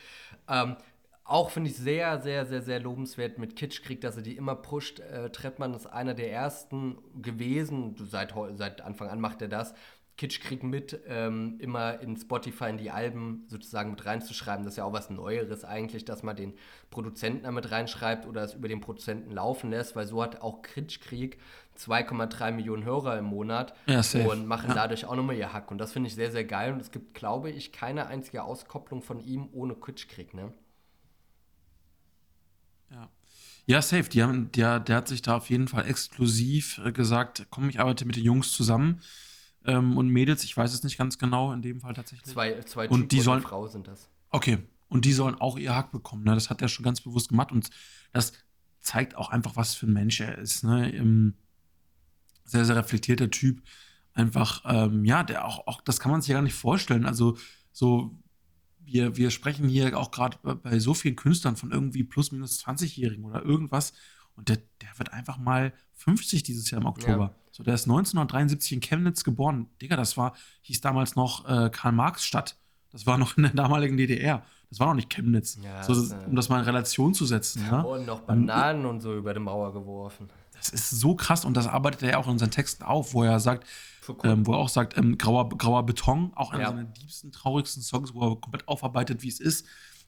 [0.47, 0.77] Ähm,
[1.25, 5.01] auch finde ich sehr, sehr, sehr, sehr lobenswert mit Kitschkrieg, dass er die immer pusht.
[5.01, 9.75] Äh, Trettmann ist einer der ersten gewesen, seit, seit Anfang an macht er das,
[10.17, 14.65] Kitschkrieg mit ähm, immer in Spotify in die Alben sozusagen mit reinzuschreiben.
[14.65, 16.55] Das ist ja auch was Neueres eigentlich, dass man den
[16.91, 20.63] Produzenten da mit reinschreibt oder es über den Produzenten laufen lässt, weil so hat auch
[20.63, 21.39] Kitschkrieg
[21.79, 24.75] 2,3 Millionen Hörer im Monat ja, und machen ja.
[24.75, 25.73] dadurch auch nochmal ihr Hack.
[25.73, 26.73] Und das finde ich sehr, sehr geil.
[26.73, 30.53] Und es gibt, glaube ich, keine einzige Auskopplung von ihm ohne Kitschkrieg, ne?
[32.95, 33.11] Ja.
[33.67, 34.09] Ja, safe.
[34.09, 37.81] Die haben, der, der hat sich da auf jeden Fall exklusiv äh, gesagt, komm, ich
[37.81, 39.01] arbeite mit den Jungs zusammen
[39.65, 42.31] ähm, und Mädels, ich weiß es nicht ganz genau, in dem Fall tatsächlich.
[42.31, 44.09] Zwei, zwei und die sollen, Frau sind das.
[44.31, 44.59] Okay.
[44.89, 46.25] Und die sollen auch ihr Hack bekommen.
[46.25, 46.35] Ne?
[46.35, 47.51] Das hat er schon ganz bewusst gemacht.
[47.51, 47.71] Und
[48.13, 48.33] das
[48.81, 50.63] zeigt auch einfach, was für ein Mensch er ist.
[50.63, 50.91] Ne?
[50.91, 51.35] Im
[52.45, 53.63] sehr, sehr reflektierter Typ.
[54.13, 57.07] Einfach, ähm, ja, der auch, auch, das kann man sich ja gar nicht vorstellen.
[57.07, 57.37] Also,
[57.73, 58.15] so,
[58.85, 63.25] wir, wir sprechen hier auch gerade bei so vielen Künstlern von irgendwie plus minus 20-Jährigen
[63.25, 63.93] oder irgendwas.
[64.37, 67.35] Und der, der wird einfach mal 50 dieses Jahr im Oktober.
[67.35, 67.35] Ja.
[67.53, 69.69] So, der ist 1973 in Chemnitz geboren.
[69.81, 72.57] Digga, das war, hieß damals noch äh, Karl-Marx-Stadt.
[72.91, 74.45] Das war noch in der damaligen DDR.
[74.71, 75.59] Das war noch nicht Chemnitz.
[75.63, 75.93] Ja, so,
[76.27, 77.65] um das mal in Relation zu setzen.
[77.65, 77.83] Ja?
[77.83, 77.87] Ne?
[77.87, 80.29] Und noch Bananen und, und so über die Mauer geworfen.
[80.55, 83.23] Das ist so krass und das arbeitet er ja auch in seinen Texten auf, wo
[83.23, 83.67] er sagt,
[84.23, 86.69] ähm, wo er auch sagt, ähm, grauer, grauer Beton, auch einer ja.
[86.69, 89.67] seiner liebsten, traurigsten Songs, wo er komplett aufarbeitet, wie es ist,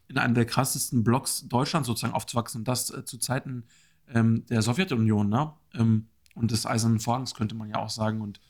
[0.08, 3.64] in einem der krassesten Blocks Deutschlands sozusagen aufzuwachsen und das äh, zu Zeiten
[4.08, 5.52] ähm, der Sowjetunion, ne?
[5.74, 8.20] Ähm, und des Eisernen Vorhangs könnte man ja auch sagen.
[8.20, 8.40] Und,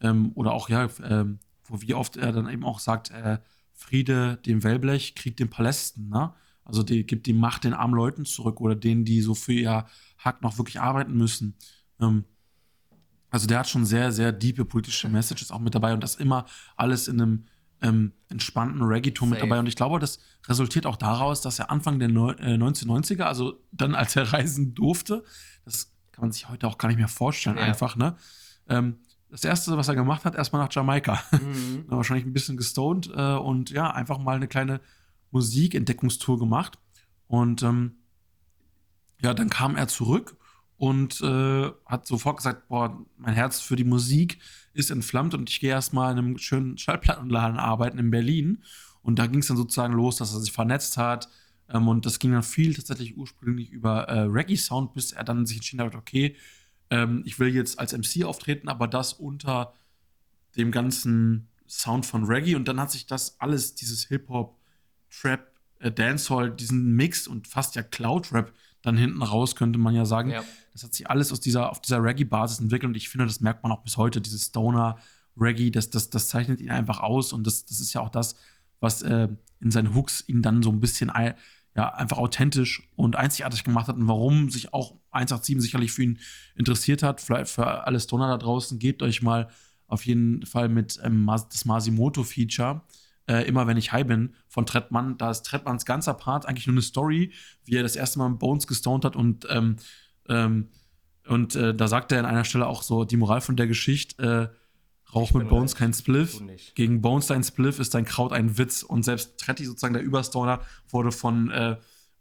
[0.00, 3.38] ähm, oder auch, ja, ähm, wo wie oft er dann eben auch sagt, äh,
[3.72, 6.32] Friede dem Wellblech, Krieg den Palästen, ne?
[6.66, 9.86] Also die gibt die Macht den armen Leuten zurück oder denen, die so für ihr
[10.18, 11.54] Hack noch wirklich arbeiten müssen.
[12.00, 12.24] Ähm,
[13.30, 16.46] also der hat schon sehr, sehr diepe politische Messages auch mit dabei und das immer
[16.76, 17.44] alles in einem
[17.82, 19.58] ähm, entspannten Reggaeton mit dabei.
[19.58, 23.60] Und ich glaube, das resultiert auch daraus, dass er Anfang der no äh, 1990er, also
[23.72, 25.24] dann als er reisen durfte,
[25.64, 27.64] das kann man sich heute auch gar nicht mehr vorstellen, ja.
[27.64, 28.16] einfach, ne?
[28.68, 28.98] Ähm,
[29.28, 31.20] das erste, was er gemacht hat, erstmal nach Jamaika.
[31.32, 31.84] Mhm.
[31.88, 34.80] wahrscheinlich ein bisschen gestoned äh, und ja, einfach mal eine kleine
[35.30, 36.78] Musikentdeckungstour gemacht.
[37.28, 37.96] Und ähm,
[39.22, 40.36] ja, dann kam er zurück
[40.78, 44.38] und äh, hat sofort gesagt, boah, mein Herz für die Musik
[44.74, 48.62] ist entflammt und ich gehe erstmal in einem schönen Schallplattenladen arbeiten in Berlin.
[49.02, 51.28] Und da ging es dann sozusagen los, dass er sich vernetzt hat.
[51.68, 55.58] Ähm, und das ging dann viel tatsächlich ursprünglich über äh, Reggae-Sound, bis er dann sich
[55.58, 56.36] entschieden hat, okay,
[56.90, 59.72] ähm, ich will jetzt als MC auftreten, aber das unter
[60.56, 62.54] dem ganzen Sound von Reggae.
[62.54, 64.55] Und dann hat sich das alles, dieses Hip-Hop,
[65.20, 68.52] Trap, äh, Dancehall, diesen Mix und fast ja Cloud-Rap
[68.82, 70.30] dann hinten raus, könnte man ja sagen.
[70.30, 70.44] Ja.
[70.72, 73.62] Das hat sich alles aus dieser, auf dieser Reggae-Basis entwickelt und ich finde, das merkt
[73.62, 77.64] man auch bis heute, dieses Stoner-Reggae, das, das, das zeichnet ihn einfach aus und das,
[77.64, 78.36] das ist ja auch das,
[78.80, 79.28] was äh,
[79.60, 81.10] in seinen Hooks ihn dann so ein bisschen
[81.74, 86.18] ja, einfach authentisch und einzigartig gemacht hat und warum sich auch 187 sicherlich für ihn
[86.54, 87.20] interessiert hat.
[87.20, 89.48] Vielleicht für alle Stoner da draußen, gebt euch mal
[89.86, 92.82] auf jeden Fall mit ähm, das Masimoto-Feature
[93.28, 95.18] äh, immer wenn ich high bin, von Trettmann.
[95.18, 97.32] Da ist Trettmanns ganzer Part eigentlich nur eine Story,
[97.64, 99.76] wie er das erste Mal Bones gestoned hat und, ähm,
[100.28, 100.68] ähm,
[101.26, 104.50] und äh, da sagt er an einer Stelle auch so, die Moral von der Geschichte,
[104.52, 104.56] äh,
[105.14, 106.42] Rauch mit Bones kein Spliff.
[106.74, 108.82] Gegen Bones dein Spliff ist dein Kraut ein Witz.
[108.82, 111.76] Und selbst Tretti, sozusagen der Überstoner, wurde von äh,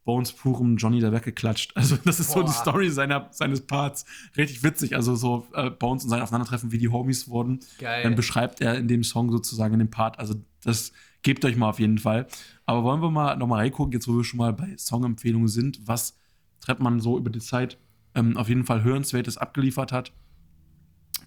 [0.05, 1.73] Bones purem Johnny da weggeklatscht.
[1.75, 2.41] Also, das ist Boah.
[2.41, 4.05] so die Story seiner, seines Parts.
[4.37, 4.95] Richtig witzig.
[4.95, 7.59] Also, so äh, Bones und sein Aufeinandertreffen, wie die Homies wurden.
[7.79, 8.03] Geil.
[8.03, 10.19] Dann beschreibt er in dem Song sozusagen in dem Part.
[10.19, 12.27] Also, das gebt euch mal auf jeden Fall.
[12.65, 16.17] Aber wollen wir mal nochmal reingucken, jetzt wo wir schon mal bei Songempfehlungen sind, was
[16.61, 17.77] Treppmann so über die Zeit
[18.13, 20.13] ähm, auf jeden Fall Hörenswertes abgeliefert hat.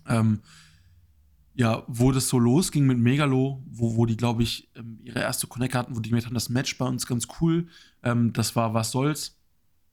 [0.09, 0.41] Ähm,
[1.59, 5.49] ja, wo das so losging mit Megalo, wo, wo die, glaube ich, ähm, ihre erste
[5.49, 7.67] Connect hatten, wo die gemerkt haben, das Match bei uns ganz cool.
[8.05, 9.35] Ähm, das war Was soll's?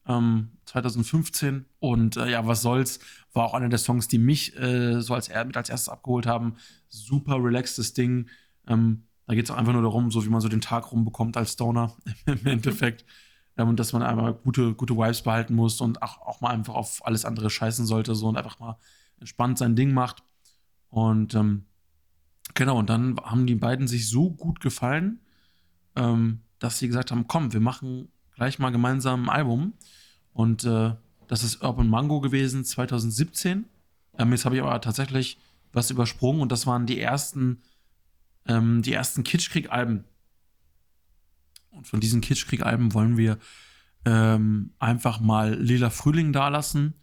[0.06, 3.00] 2015 ähm, und äh, ja, was soll's,
[3.32, 6.54] war auch einer der Songs, die mich äh, so als, mit als erstes abgeholt haben.
[6.88, 8.28] Super relaxtes Ding.
[8.68, 11.36] Ähm, da geht es auch einfach nur darum, so wie man so den Tag rumbekommt
[11.36, 11.96] als Stoner
[12.26, 13.04] im Endeffekt.
[13.56, 16.74] Ähm, und dass man einmal gute, gute Vibes behalten muss und auch, auch mal einfach
[16.74, 18.78] auf alles andere scheißen sollte so und einfach mal
[19.18, 20.22] entspannt sein Ding macht.
[20.96, 21.66] Und ähm,
[22.54, 25.20] genau, und dann haben die beiden sich so gut gefallen,
[25.94, 29.74] ähm, dass sie gesagt haben, komm, wir machen gleich mal gemeinsam ein Album.
[30.32, 30.94] Und äh,
[31.28, 33.66] Das ist Urban Mango gewesen, 2017.
[34.16, 35.38] Ähm, jetzt habe ich aber tatsächlich
[35.70, 37.60] was übersprungen und das waren die ersten,
[38.46, 40.04] ähm, die ersten Kitschkrieg-Alben.
[41.72, 43.36] Und von diesen Kitschkrieg-Alben wollen wir
[44.06, 46.94] ähm, einfach mal Lila Frühling dalassen.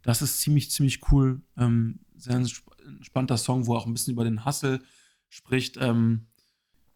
[0.00, 1.42] Das ist ziemlich, ziemlich cool.
[1.58, 2.40] Ähm, sehr
[2.86, 4.82] entspannter Song, wo er auch ein bisschen über den Hustle
[5.28, 5.76] spricht.
[5.80, 6.26] Ähm,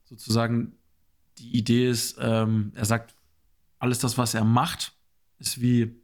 [0.05, 0.76] sozusagen
[1.39, 3.14] die Idee ist, ähm, er sagt,
[3.78, 4.97] alles das, was er macht,
[5.39, 6.01] ist wie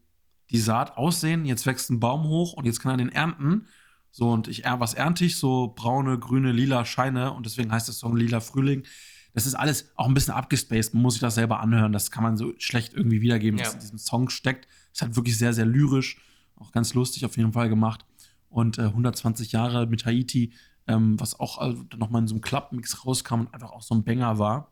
[0.50, 1.44] die Saat aussehen.
[1.46, 3.66] Jetzt wächst ein Baum hoch und jetzt kann er den ernten.
[4.10, 5.38] So, und ich, was ernte ich?
[5.38, 7.32] So braune, grüne, lila Scheine.
[7.32, 8.84] Und deswegen heißt der Song Lila Frühling.
[9.32, 10.92] Das ist alles auch ein bisschen abgespaced.
[10.92, 11.92] Man muss sich das selber anhören.
[11.92, 13.64] Das kann man so schlecht irgendwie wiedergeben, ja.
[13.64, 14.68] was in diesem Song steckt.
[14.92, 16.18] Es hat wirklich sehr, sehr lyrisch.
[16.56, 18.04] Auch ganz lustig auf jeden Fall gemacht.
[18.52, 20.52] Und äh, 120 Jahre mit Haiti,
[20.86, 24.04] ähm, was auch also, nochmal in so einem Club-Mix rauskam und einfach auch so ein
[24.04, 24.70] Banger war.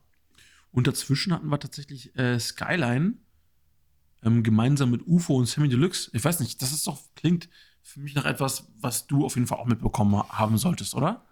[0.70, 3.14] Und dazwischen hatten wir tatsächlich äh, Skyline
[4.22, 6.10] ähm, gemeinsam mit UFO und Sammy Deluxe.
[6.12, 7.48] Ich weiß nicht, das ist doch, klingt
[7.82, 11.24] für mich nach etwas, was du auf jeden Fall auch mitbekommen haben solltest, oder?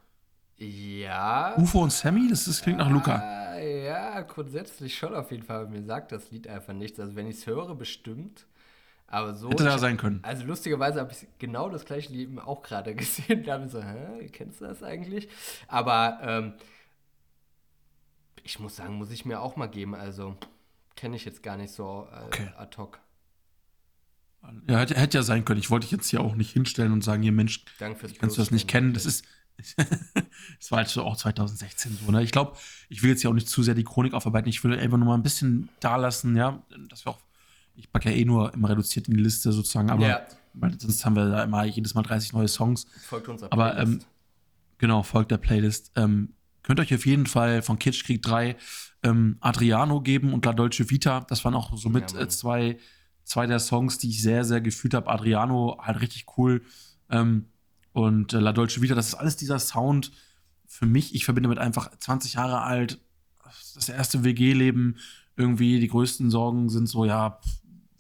[0.57, 1.57] Ja.
[1.57, 3.59] UFO und Sammy, das, das klingt nach Luca.
[3.61, 5.69] Ja, grundsätzlich schon auf jeden Fall.
[5.69, 6.99] Mir sagt das Lied einfach nichts.
[6.99, 8.47] Also wenn ich es höre, bestimmt.
[9.11, 9.51] Aber so.
[9.51, 10.21] Hätte da sein können.
[10.23, 13.43] Also lustigerweise habe ich genau das gleiche Lied auch gerade gesehen.
[13.45, 15.29] Da habe ich so, hä, kennst du das eigentlich?
[15.67, 16.53] Aber ähm,
[18.43, 19.95] ich muss sagen, muss ich mir auch mal geben.
[19.95, 20.37] Also
[20.95, 22.49] kenne ich jetzt gar nicht so äh, okay.
[22.57, 23.01] ad hoc.
[24.69, 25.61] Ja, hätte, hätte, ja sein können.
[25.61, 28.51] Ich wollte dich jetzt hier auch nicht hinstellen und sagen, hier Mensch, kannst du das
[28.51, 28.95] nicht kennen.
[28.95, 29.25] Das ist,
[29.77, 32.13] das war halt so auch 2016 so.
[32.13, 32.23] Ne?
[32.23, 32.57] Ich glaube,
[32.89, 34.49] ich will jetzt ja auch nicht zu sehr die Chronik aufarbeiten.
[34.49, 37.21] Ich will einfach nur mal ein bisschen da lassen, ja, dass wir auch,
[37.79, 40.21] ich packe ja eh nur immer reduziert in die Liste sozusagen, aber ja.
[40.79, 42.87] sonst haben wir da immer jedes Mal 30 neue Songs.
[43.07, 44.01] Folgt uns Aber ähm,
[44.79, 45.93] genau, folgt der Playlist.
[45.95, 48.57] Ähm, könnt euch auf jeden Fall von Kitschkrieg 3
[49.05, 51.21] ähm, Adriano geben und La Dolce Vita.
[51.21, 52.79] Das waren auch somit ja, äh, zwei,
[53.23, 55.09] zwei der Songs, die ich sehr, sehr gefühlt habe.
[55.09, 56.63] Adriano halt richtig cool.
[57.11, 57.47] Ähm,
[57.93, 60.11] und äh, La Dolce Vita, das ist alles dieser Sound.
[60.67, 62.99] Für mich, ich verbinde mit einfach 20 Jahre alt,
[63.75, 64.97] das erste WG-Leben.
[65.37, 67.39] Irgendwie die größten Sorgen sind so, ja,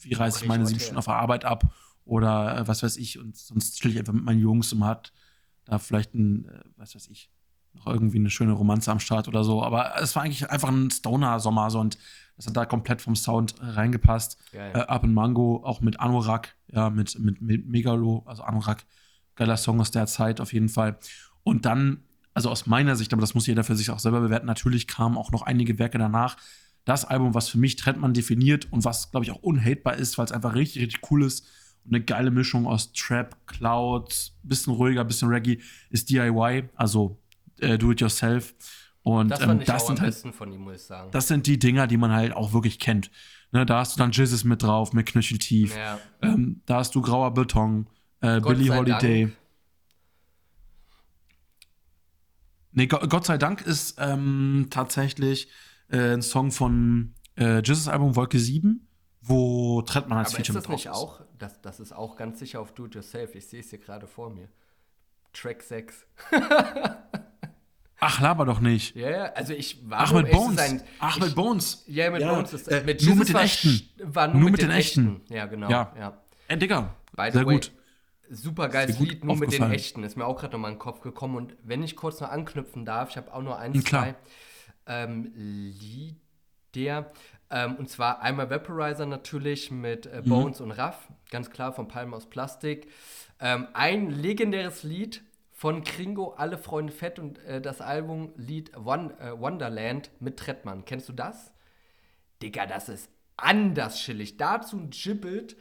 [0.00, 1.64] wie reiße ich meine sieben Stunden auf der Arbeit ab
[2.04, 3.18] oder äh, was weiß ich.
[3.18, 5.12] Und sonst chill ich einfach mit meinen Jungs und hat
[5.64, 7.30] da vielleicht ein, äh, was weiß ich,
[7.74, 9.62] noch irgendwie eine schöne Romanze am Start oder so.
[9.62, 11.98] Aber es war eigentlich einfach ein Stoner-Sommer so und
[12.36, 14.38] das hat da komplett vom Sound reingepasst.
[14.72, 18.84] Äh, Up in Mango, auch mit Anorak, ja, mit, mit, mit Megalo, also Anorak,
[19.34, 20.98] geiler Song aus der Zeit auf jeden Fall.
[21.42, 24.46] Und dann, also aus meiner Sicht, aber das muss jeder für sich auch selber bewerten,
[24.46, 26.36] natürlich kamen auch noch einige Werke danach.
[26.88, 30.24] Das Album, was für mich Trendmann definiert und was, glaube ich, auch unhatebar ist, weil
[30.24, 31.46] es einfach richtig, richtig cool ist
[31.84, 35.58] und eine geile Mischung aus Trap, Cloud, bisschen ruhiger, bisschen Reggae,
[35.90, 37.18] ist DIY, also
[37.60, 38.54] äh, Do-It-Yourself.
[39.02, 41.10] Und das, ähm, das sind halt, von ihm, muss ich sagen.
[41.10, 43.10] Das sind die Dinger, die man halt auch wirklich kennt.
[43.52, 45.76] Ne, da hast du dann Jizzes mit drauf, mit Knöcheltief.
[45.76, 45.98] Ja.
[46.22, 47.86] Ähm, da hast du Grauer Beton,
[48.22, 49.24] äh, Billie Holiday.
[49.24, 49.36] Dank.
[52.72, 55.48] Nee, Gott sei Dank ist ähm, tatsächlich
[55.90, 58.86] äh, ein Song von äh, Jizzes Album Wolke 7,
[59.22, 60.92] wo Trettmann als Aber Feature ist das mit drauf nicht ist.
[60.92, 63.34] Auch, das, das ist auch ganz sicher auf Do It Yourself.
[63.34, 64.48] Ich sehe es hier gerade vor mir.
[65.32, 66.06] Track 6.
[68.00, 68.94] Ach, laber doch nicht.
[68.94, 70.58] Ja, ja, also ich war Ach, mit Bones.
[70.58, 71.84] Ein, Ach, mit Bones.
[71.88, 72.32] Ja, mit ja.
[72.32, 72.52] Bones.
[72.52, 73.88] Ist, äh, mit nur mit den echten.
[73.98, 75.16] War nur, nur mit, mit, den, den echten.
[75.16, 75.34] echten.
[75.34, 75.68] Ja, genau.
[75.68, 76.22] Ja, ja.
[76.46, 77.72] Ey, Digga, By sehr way, gut.
[78.30, 80.04] Super geiles Lied, nur mit den echten.
[80.04, 81.36] Ist mir auch gerade nochmal in den Kopf gekommen.
[81.36, 84.14] Und wenn ich kurz noch anknüpfen darf, ich habe auch nur ein, ja, zwei
[84.88, 85.32] ähm,
[86.74, 87.12] Lieder.
[87.50, 90.28] Ähm, und zwar einmal Vaporizer natürlich mit äh, mhm.
[90.28, 90.66] Bones mhm.
[90.66, 91.08] und Raff.
[91.30, 92.88] Ganz klar, von Palmen aus Plastik.
[93.40, 95.22] Ähm, ein legendäres Lied
[95.52, 100.84] von Kringo, Alle Freunde Fett und äh, das Albumlied Won äh, Wonderland mit Trettmann.
[100.84, 101.52] Kennst du das?
[102.42, 104.36] Digga, das ist anders chillig.
[104.36, 105.56] Dazu ein Gibbet.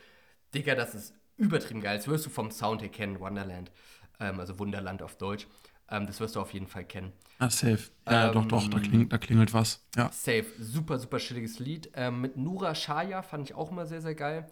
[0.53, 1.97] Digga, das ist übertrieben geil.
[1.97, 3.71] Das wirst du vom Sound her kennen, Wonderland.
[4.19, 5.47] Ähm, also Wunderland auf Deutsch.
[5.89, 7.13] Ähm, das wirst du auf jeden Fall kennen.
[7.39, 7.79] Ah, safe.
[8.09, 9.85] Ja, ähm, doch, doch, da klingelt, da klingelt was.
[9.95, 10.09] Ja.
[10.11, 10.45] Safe.
[10.59, 11.91] Super, super chilliges Lied.
[11.93, 14.47] Ähm, mit Nura Shaya fand ich auch immer sehr, sehr geil.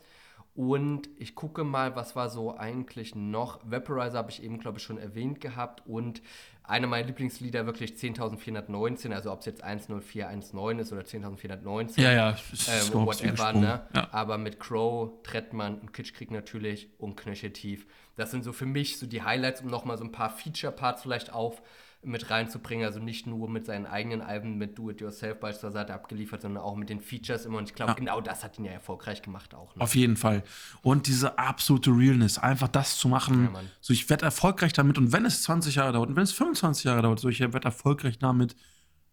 [0.55, 3.59] Und ich gucke mal, was war so eigentlich noch.
[3.65, 5.83] Vaporizer habe ich eben, glaube ich, schon erwähnt gehabt.
[5.85, 6.21] Und
[6.63, 11.99] eine meiner Lieblingslieder wirklich 10.419, also ob es jetzt 10419 ist oder 10.419.
[11.99, 13.85] Ja, ja, ähm, whatever, ne?
[13.93, 14.07] Ja.
[14.11, 17.85] Aber mit Crow, Trettmann und Kitschkrieg natürlich und Knöcheltief.
[18.15, 21.33] Das sind so für mich so die Highlights, um nochmal so ein paar Feature-Parts vielleicht
[21.33, 21.61] auf
[22.05, 22.85] mit reinzubringen.
[22.85, 26.75] Also nicht nur mit seinen eigenen Alben mit Do It Yourself beispielsweise abgeliefert, sondern auch
[26.75, 27.57] mit den Features immer.
[27.57, 27.95] Und ich glaube, ja.
[27.95, 29.75] genau das hat ihn ja erfolgreich gemacht auch.
[29.75, 29.81] Ne?
[29.81, 30.43] Auf jeden Fall.
[30.81, 33.49] Und diese absolute Realness, einfach das zu machen.
[33.53, 34.97] Ja, so, ich werde erfolgreich damit.
[34.97, 37.65] Und wenn es 20 Jahre dauert und wenn es 25 Jahre dauert, so, ich werde
[37.65, 38.55] erfolgreich damit,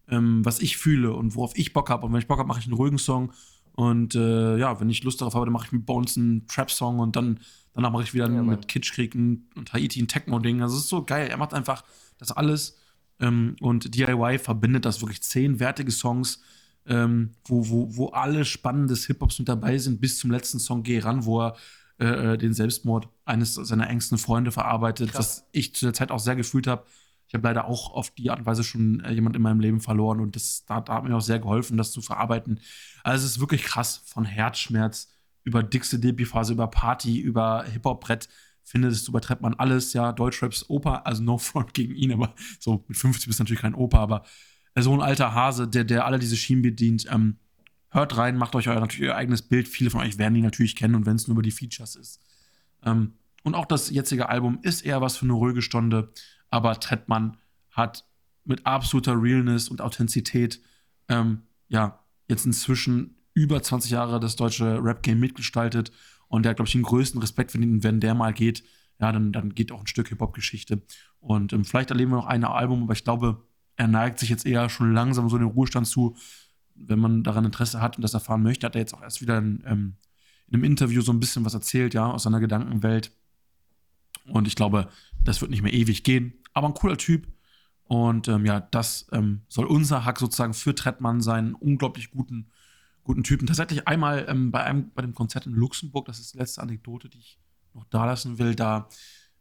[0.07, 2.05] ähm, was ich fühle und worauf ich Bock habe.
[2.05, 3.33] Und wenn ich Bock habe, mache ich einen ruhigen Song.
[3.73, 6.99] Und äh, ja, wenn ich Lust darauf habe, dann mache ich mit Bones einen Trap-Song
[6.99, 7.39] und dann
[7.73, 10.61] danach mache ich wieder ja, mit Kitschkrieg und Haiti ein Techno-Ding.
[10.61, 11.27] Also es ist so geil.
[11.27, 11.83] Er macht einfach
[12.17, 12.77] das alles.
[13.19, 16.41] Ähm, und DIY verbindet das wirklich zehn wertige Songs,
[16.85, 20.99] ähm, wo, wo, wo alle spannendes Hip-Hops mit dabei sind, bis zum letzten Song Geh
[20.99, 21.55] ran, wo er
[21.99, 25.19] äh, äh, den Selbstmord eines seiner engsten Freunde verarbeitet, Krass.
[25.19, 26.83] was ich zu der Zeit auch sehr gefühlt habe.
[27.33, 29.79] Ich habe leider auch auf die Art und Weise schon äh, jemand in meinem Leben
[29.79, 32.59] verloren und das, da, da hat mir auch sehr geholfen, das zu verarbeiten.
[33.03, 35.11] Also es ist wirklich krass, von Herzschmerz
[35.43, 38.29] über dickste Depi-Phase, über Party, über Hip-Hop-Brett
[38.63, 42.85] findest du bei Treppmann alles, ja, Deutschraps Opa, also no front gegen ihn, aber so
[42.87, 44.23] mit 50 bist du natürlich kein Opa, aber
[44.77, 47.07] so ein alter Hase, der, der alle diese Schienen bedient.
[47.09, 47.37] Ähm,
[47.89, 49.67] hört rein, macht euch euer, natürlich euer eigenes Bild.
[49.67, 52.21] Viele von euch werden ihn natürlich kennen und wenn es nur über die Features ist.
[52.83, 53.13] Ähm,
[53.43, 56.11] und auch das jetzige Album ist eher was für eine ruhige Stunde
[56.53, 57.37] aber Trettmann
[57.71, 58.05] hat
[58.45, 60.61] mit absoluter Realness und Authentizität
[61.09, 65.91] ähm, ja jetzt inzwischen über 20 Jahre das deutsche Rap-Game mitgestaltet
[66.27, 67.73] und der hat, glaube ich, den größten Respekt verdient.
[67.73, 68.63] Und wenn der mal geht,
[68.99, 70.83] ja, dann, dann geht auch ein Stück Hip-Hop-Geschichte.
[71.19, 74.45] Und ähm, vielleicht erleben wir noch ein Album, aber ich glaube, er neigt sich jetzt
[74.45, 76.15] eher schon langsam so in den Ruhestand zu.
[76.75, 79.39] Wenn man daran Interesse hat und das erfahren möchte, hat er jetzt auch erst wieder
[79.39, 79.95] in, ähm,
[80.49, 83.11] in einem Interview so ein bisschen was erzählt, ja, aus seiner Gedankenwelt.
[84.27, 84.89] Und ich glaube,
[85.23, 87.27] das wird nicht mehr ewig gehen aber ein cooler Typ.
[87.85, 91.53] Und ähm, ja, das ähm, soll unser Hack sozusagen für Trettmann sein.
[91.53, 92.51] Unglaublich guten,
[93.03, 93.45] guten Typen.
[93.45, 97.09] Tatsächlich einmal ähm, bei, einem, bei dem Konzert in Luxemburg, das ist die letzte Anekdote,
[97.09, 97.39] die ich
[97.73, 98.87] noch da lassen will, da,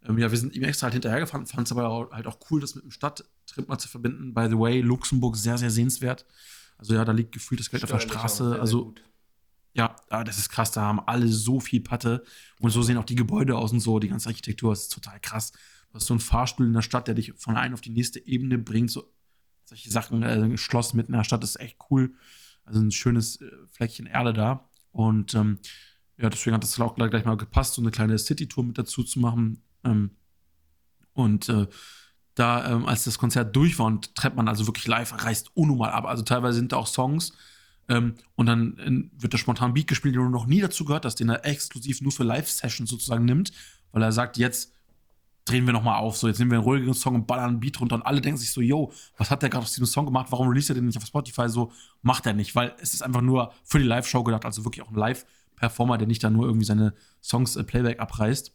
[0.06, 2.60] ähm, ja, wir sind ihm extra halt hinterhergefahren, fanden es aber auch, halt auch cool,
[2.60, 4.34] das mit dem Stadttrip mal zu verbinden.
[4.34, 6.26] By the way, Luxemburg sehr, sehr sehenswert.
[6.78, 8.50] Also ja, da liegt gefühlt das Geld auf der Straße.
[8.50, 9.04] Sehr, also sehr
[9.74, 12.24] ja, das ist krass, da haben alle so viel Patte
[12.60, 15.52] und so sehen auch die Gebäude aus und so, die ganze Architektur, ist total krass.
[15.92, 18.26] Du hast so einen Fahrstuhl in der Stadt, der dich von einer auf die nächste
[18.26, 18.90] Ebene bringt.
[18.90, 19.12] So
[19.64, 22.14] solche Sachen, äh, Schloss mitten in der Stadt ist echt cool.
[22.64, 24.68] Also ein schönes äh, Fleckchen Erde da.
[24.90, 25.58] Und ähm,
[26.16, 29.20] ja, deswegen hat das auch gleich mal gepasst, so eine kleine City-Tour mit dazu zu
[29.20, 29.62] machen.
[29.84, 30.12] Ähm,
[31.12, 31.66] und äh,
[32.34, 36.06] da, ähm, als das Konzert durch war und Treppmann also wirklich live reißt unnormal ab.
[36.06, 37.34] Also teilweise sind da auch Songs
[37.88, 41.04] ähm, und dann in, wird da spontan Beat gespielt, den du noch nie dazu gehört
[41.04, 43.52] hast, den er exklusiv nur für Live-Sessions sozusagen nimmt,
[43.90, 44.72] weil er sagt, jetzt
[45.44, 46.16] drehen wir nochmal auf.
[46.16, 48.38] So, jetzt nehmen wir einen ruhigen Song und ballern einen Beat runter und alle denken
[48.38, 50.28] sich so, yo, was hat der gerade aus diesem Song gemacht?
[50.30, 51.48] Warum release er den nicht auf Spotify?
[51.48, 51.72] So,
[52.02, 54.90] macht er nicht, weil es ist einfach nur für die Live-Show gedacht, also wirklich auch
[54.90, 58.54] ein Live-Performer, der nicht da nur irgendwie seine Songs äh, Playback abreißt.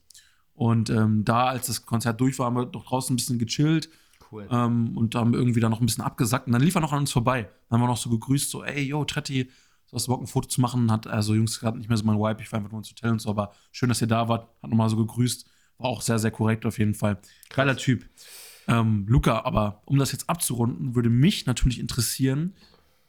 [0.54, 3.90] Und ähm, da, als das Konzert durch war, haben wir doch draußen ein bisschen gechillt.
[4.32, 4.48] Cool.
[4.50, 6.48] Ähm, und haben irgendwie da noch ein bisschen abgesackt.
[6.48, 7.44] Und dann lief er noch an uns vorbei.
[7.70, 9.50] Dann haben wir noch so gegrüßt, so, ey, yo, Tretti,
[9.86, 10.92] so hast du Bock, ein Foto zu machen?
[10.92, 13.12] Hat, also Jungs, gerade nicht mehr so mein Vibe, ich war einfach nur ins Hotel
[13.12, 14.48] und so, aber schön, dass ihr da wart.
[14.62, 15.46] Hat nochmal so gegrüßt.
[15.78, 17.20] War auch sehr, sehr korrekt auf jeden Fall.
[17.50, 18.06] Geiler Typ.
[18.68, 22.54] Ähm, Luca, aber um das jetzt abzurunden, würde mich natürlich interessieren,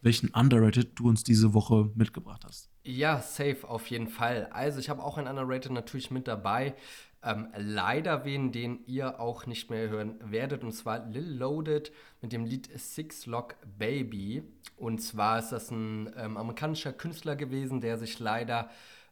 [0.00, 2.70] welchen Underrated du uns diese Woche mitgebracht hast.
[2.84, 4.48] Ja, safe, auf jeden Fall.
[4.52, 6.74] Also, ich habe auch einen Underrated natürlich mit dabei.
[7.22, 11.90] Ähm, leider wen, den ihr auch nicht mehr hören werdet, und zwar Lil Loaded
[12.22, 14.44] mit dem Lied Six Lock Baby.
[14.76, 18.70] Und zwar ist das ein ähm, amerikanischer Künstler gewesen, der sich leider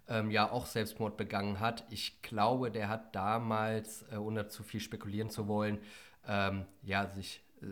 [0.08, 1.84] ähm, ja auch Selbstmord begangen hat.
[1.90, 5.78] Ich glaube, der hat damals, äh, ohne zu viel spekulieren zu wollen,
[6.28, 7.66] ähm, ja, sich äh,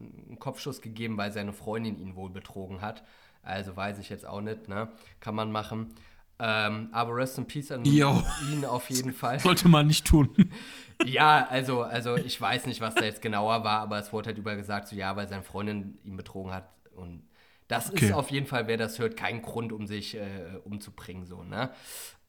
[0.00, 3.02] einen Kopfschuss gegeben, weil seine Freundin ihn wohl betrogen hat.
[3.42, 4.88] Also weiß ich jetzt auch nicht, ne?
[5.20, 5.94] Kann man machen.
[6.38, 8.22] Ähm, aber Rest in Peace an Yo.
[8.50, 9.38] ihn auf jeden Fall.
[9.38, 10.30] Sollte man nicht tun.
[11.04, 14.38] ja, also, also ich weiß nicht, was da jetzt genauer war, aber es wurde halt
[14.38, 17.22] überall gesagt, so ja, weil seine Freundin ihn betrogen hat und
[17.68, 18.06] das okay.
[18.06, 20.22] ist auf jeden Fall, wer das hört, kein Grund, um sich äh,
[20.64, 21.70] umzubringen, so, ne?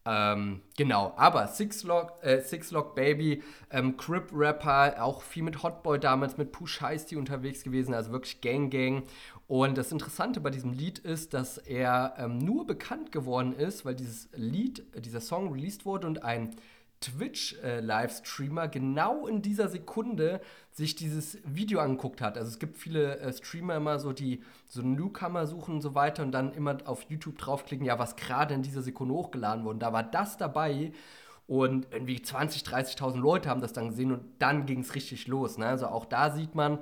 [0.05, 5.63] Ähm, genau, aber Six Lock, äh, Six Lock Baby, ähm, Crip Rapper, auch viel mit
[5.63, 9.03] Hotboy damals, mit Push Heisty unterwegs gewesen, also wirklich Gang Gang.
[9.47, 13.95] Und das Interessante bei diesem Lied ist, dass er ähm, nur bekannt geworden ist, weil
[13.95, 16.55] dieses Lied, dieser Song released wurde und ein
[16.99, 20.41] Twitch-Livestreamer äh, genau in dieser Sekunde
[20.73, 22.35] sich dieses Video angeguckt hat.
[22.35, 26.23] Also es gibt viele äh, Streamer immer so, die so Newcomer suchen und so weiter
[26.23, 29.79] und dann immer auf YouTube draufklicken, ja, was gerade in dieser Sekunde hochgeladen wurde.
[29.79, 30.91] Da war das dabei
[31.45, 35.59] und irgendwie 20, 30.000 Leute haben das dann gesehen und dann ging es richtig los.
[35.59, 35.67] Ne?
[35.67, 36.79] Also auch da sieht man,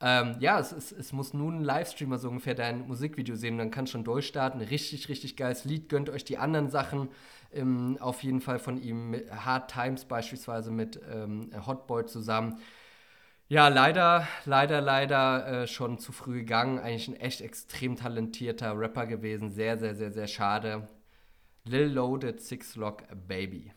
[0.00, 3.70] ähm, ja, es, es, es, muss nun ein Livestreamer so ungefähr dein Musikvideo sehen, dann
[3.70, 4.60] kannst du schon durchstarten.
[4.62, 5.90] Richtig, richtig geiles Lied.
[5.90, 7.08] Gönnt euch die anderen Sachen
[7.52, 9.14] ähm, auf jeden Fall von ihm.
[9.30, 12.58] Hard Times beispielsweise mit ähm, Hotboy zusammen.
[13.48, 16.78] Ja, leider, leider, leider äh, schon zu früh gegangen.
[16.78, 19.50] Eigentlich ein echt extrem talentierter Rapper gewesen.
[19.50, 20.88] Sehr, sehr, sehr, sehr schade.
[21.64, 23.72] Lil Loaded Six Lock Baby.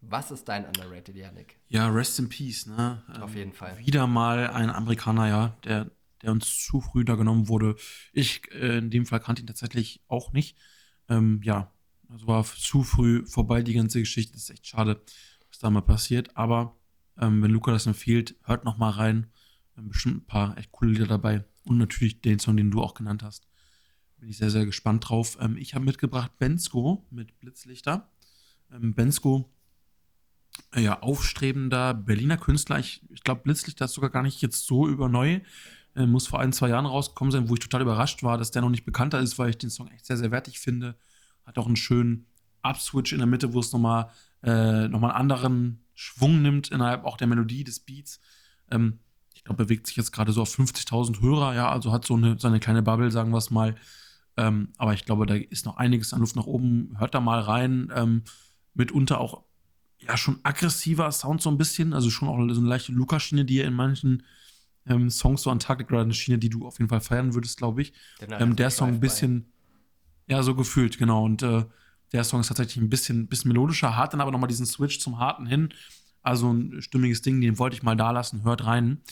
[0.00, 1.58] Was ist dein Underrated, Yannick?
[1.68, 3.02] Ja, Rest in Peace, ne?
[3.20, 3.78] Auf ähm, jeden Fall.
[3.78, 5.90] Wieder mal ein Amerikaner, ja, der,
[6.22, 7.76] der uns zu früh da genommen wurde.
[8.12, 10.58] Ich äh, in dem Fall kannte ihn tatsächlich auch nicht.
[11.08, 11.72] Ähm, ja,
[12.08, 14.32] also war zu früh vorbei die ganze Geschichte.
[14.34, 15.00] Das ist echt schade,
[15.48, 16.36] was da mal passiert.
[16.36, 16.76] Aber
[17.20, 19.26] ähm, wenn Luca das empfiehlt, hört noch mal rein.
[19.76, 21.44] Bestimmt ein paar echt coole Lieder dabei.
[21.64, 23.48] Und natürlich den Song, den du auch genannt hast.
[24.18, 25.36] Bin ich sehr, sehr gespannt drauf.
[25.40, 28.10] Ähm, ich habe mitgebracht Bensko mit Blitzlichter.
[28.72, 29.50] Ähm, Bensko,
[30.74, 32.78] äh, ja, aufstrebender Berliner Künstler.
[32.78, 35.40] Ich, ich glaube, Blitzlichter ist sogar gar nicht jetzt so über neu.
[35.96, 38.62] Äh, muss vor ein, zwei Jahren rausgekommen sein, wo ich total überrascht war, dass der
[38.62, 40.96] noch nicht bekannter ist, weil ich den Song echt sehr, sehr wertig finde.
[41.44, 42.26] Hat auch einen schönen
[42.62, 44.10] Upswitch in der Mitte, wo es nochmal
[44.42, 48.20] äh, noch einen anderen Schwung nimmt innerhalb auch der Melodie des Beats.
[48.70, 48.98] Ähm,
[49.34, 52.38] ich glaube, bewegt sich jetzt gerade so auf 50.000 Hörer, ja, also hat so eine,
[52.38, 53.74] seine kleine Bubble, sagen wir es mal.
[54.36, 56.96] Ähm, aber ich glaube, da ist noch einiges an Luft nach oben.
[56.98, 57.92] Hört da mal rein.
[57.94, 58.22] Ähm,
[58.74, 59.44] mitunter auch
[59.98, 63.60] ja schon aggressiver Sound so ein bisschen, also schon auch so eine leichte Luca-Schiene, die
[63.60, 64.24] er in manchen
[64.86, 67.34] ähm, Songs so an Tag legt, oder eine Schiene, die du auf jeden Fall feiern
[67.34, 67.92] würdest, glaube ich.
[68.20, 69.52] Ähm, der Song ein bisschen,
[70.26, 71.24] ja, so gefühlt, genau.
[71.24, 71.64] Und äh,
[72.14, 75.18] der Song ist tatsächlich ein bisschen, bisschen melodischer, hat dann aber nochmal diesen Switch zum
[75.18, 75.74] Harten hin.
[76.22, 78.44] Also ein stimmiges Ding, den wollte ich mal da lassen.
[78.44, 79.02] Hört rein.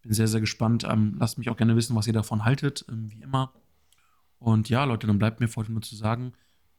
[0.00, 0.84] Bin sehr, sehr gespannt.
[0.88, 3.52] Ähm, lasst mich auch gerne wissen, was ihr davon haltet, ähm, wie immer.
[4.38, 6.32] Und ja, Leute, dann bleibt mir vorhin nur zu sagen,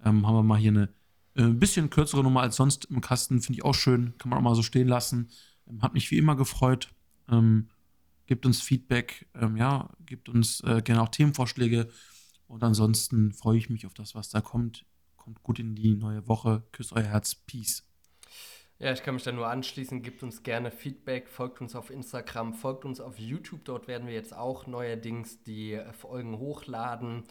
[0.04, 0.90] ähm, haben wir mal hier eine
[1.36, 3.42] äh, bisschen kürzere Nummer als sonst im Kasten.
[3.42, 4.18] Finde ich auch schön.
[4.18, 5.30] Kann man auch mal so stehen lassen.
[5.70, 6.94] Ähm, hat mich wie immer gefreut.
[7.30, 7.70] Ähm,
[8.26, 11.90] gebt uns Feedback, ähm, ja, gebt uns äh, gerne auch Themenvorschläge.
[12.48, 14.86] Und ansonsten freue ich mich auf das, was da kommt.
[15.24, 16.64] Kommt gut in die neue Woche.
[16.74, 17.34] Küsst euer Herz.
[17.34, 17.88] Peace.
[18.78, 20.02] Ja, ich kann mich da nur anschließen.
[20.02, 23.64] Gebt uns gerne Feedback, folgt uns auf Instagram, folgt uns auf YouTube.
[23.64, 27.24] Dort werden wir jetzt auch neuerdings die Folgen hochladen.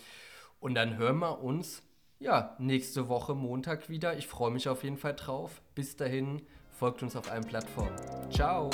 [0.59, 1.83] Und dann hören wir uns
[2.19, 4.17] ja nächste Woche Montag wieder.
[4.17, 5.61] Ich freue mich auf jeden Fall drauf.
[5.75, 6.41] Bis dahin,
[6.71, 7.95] folgt uns auf allen Plattformen.
[8.31, 8.71] Ciao.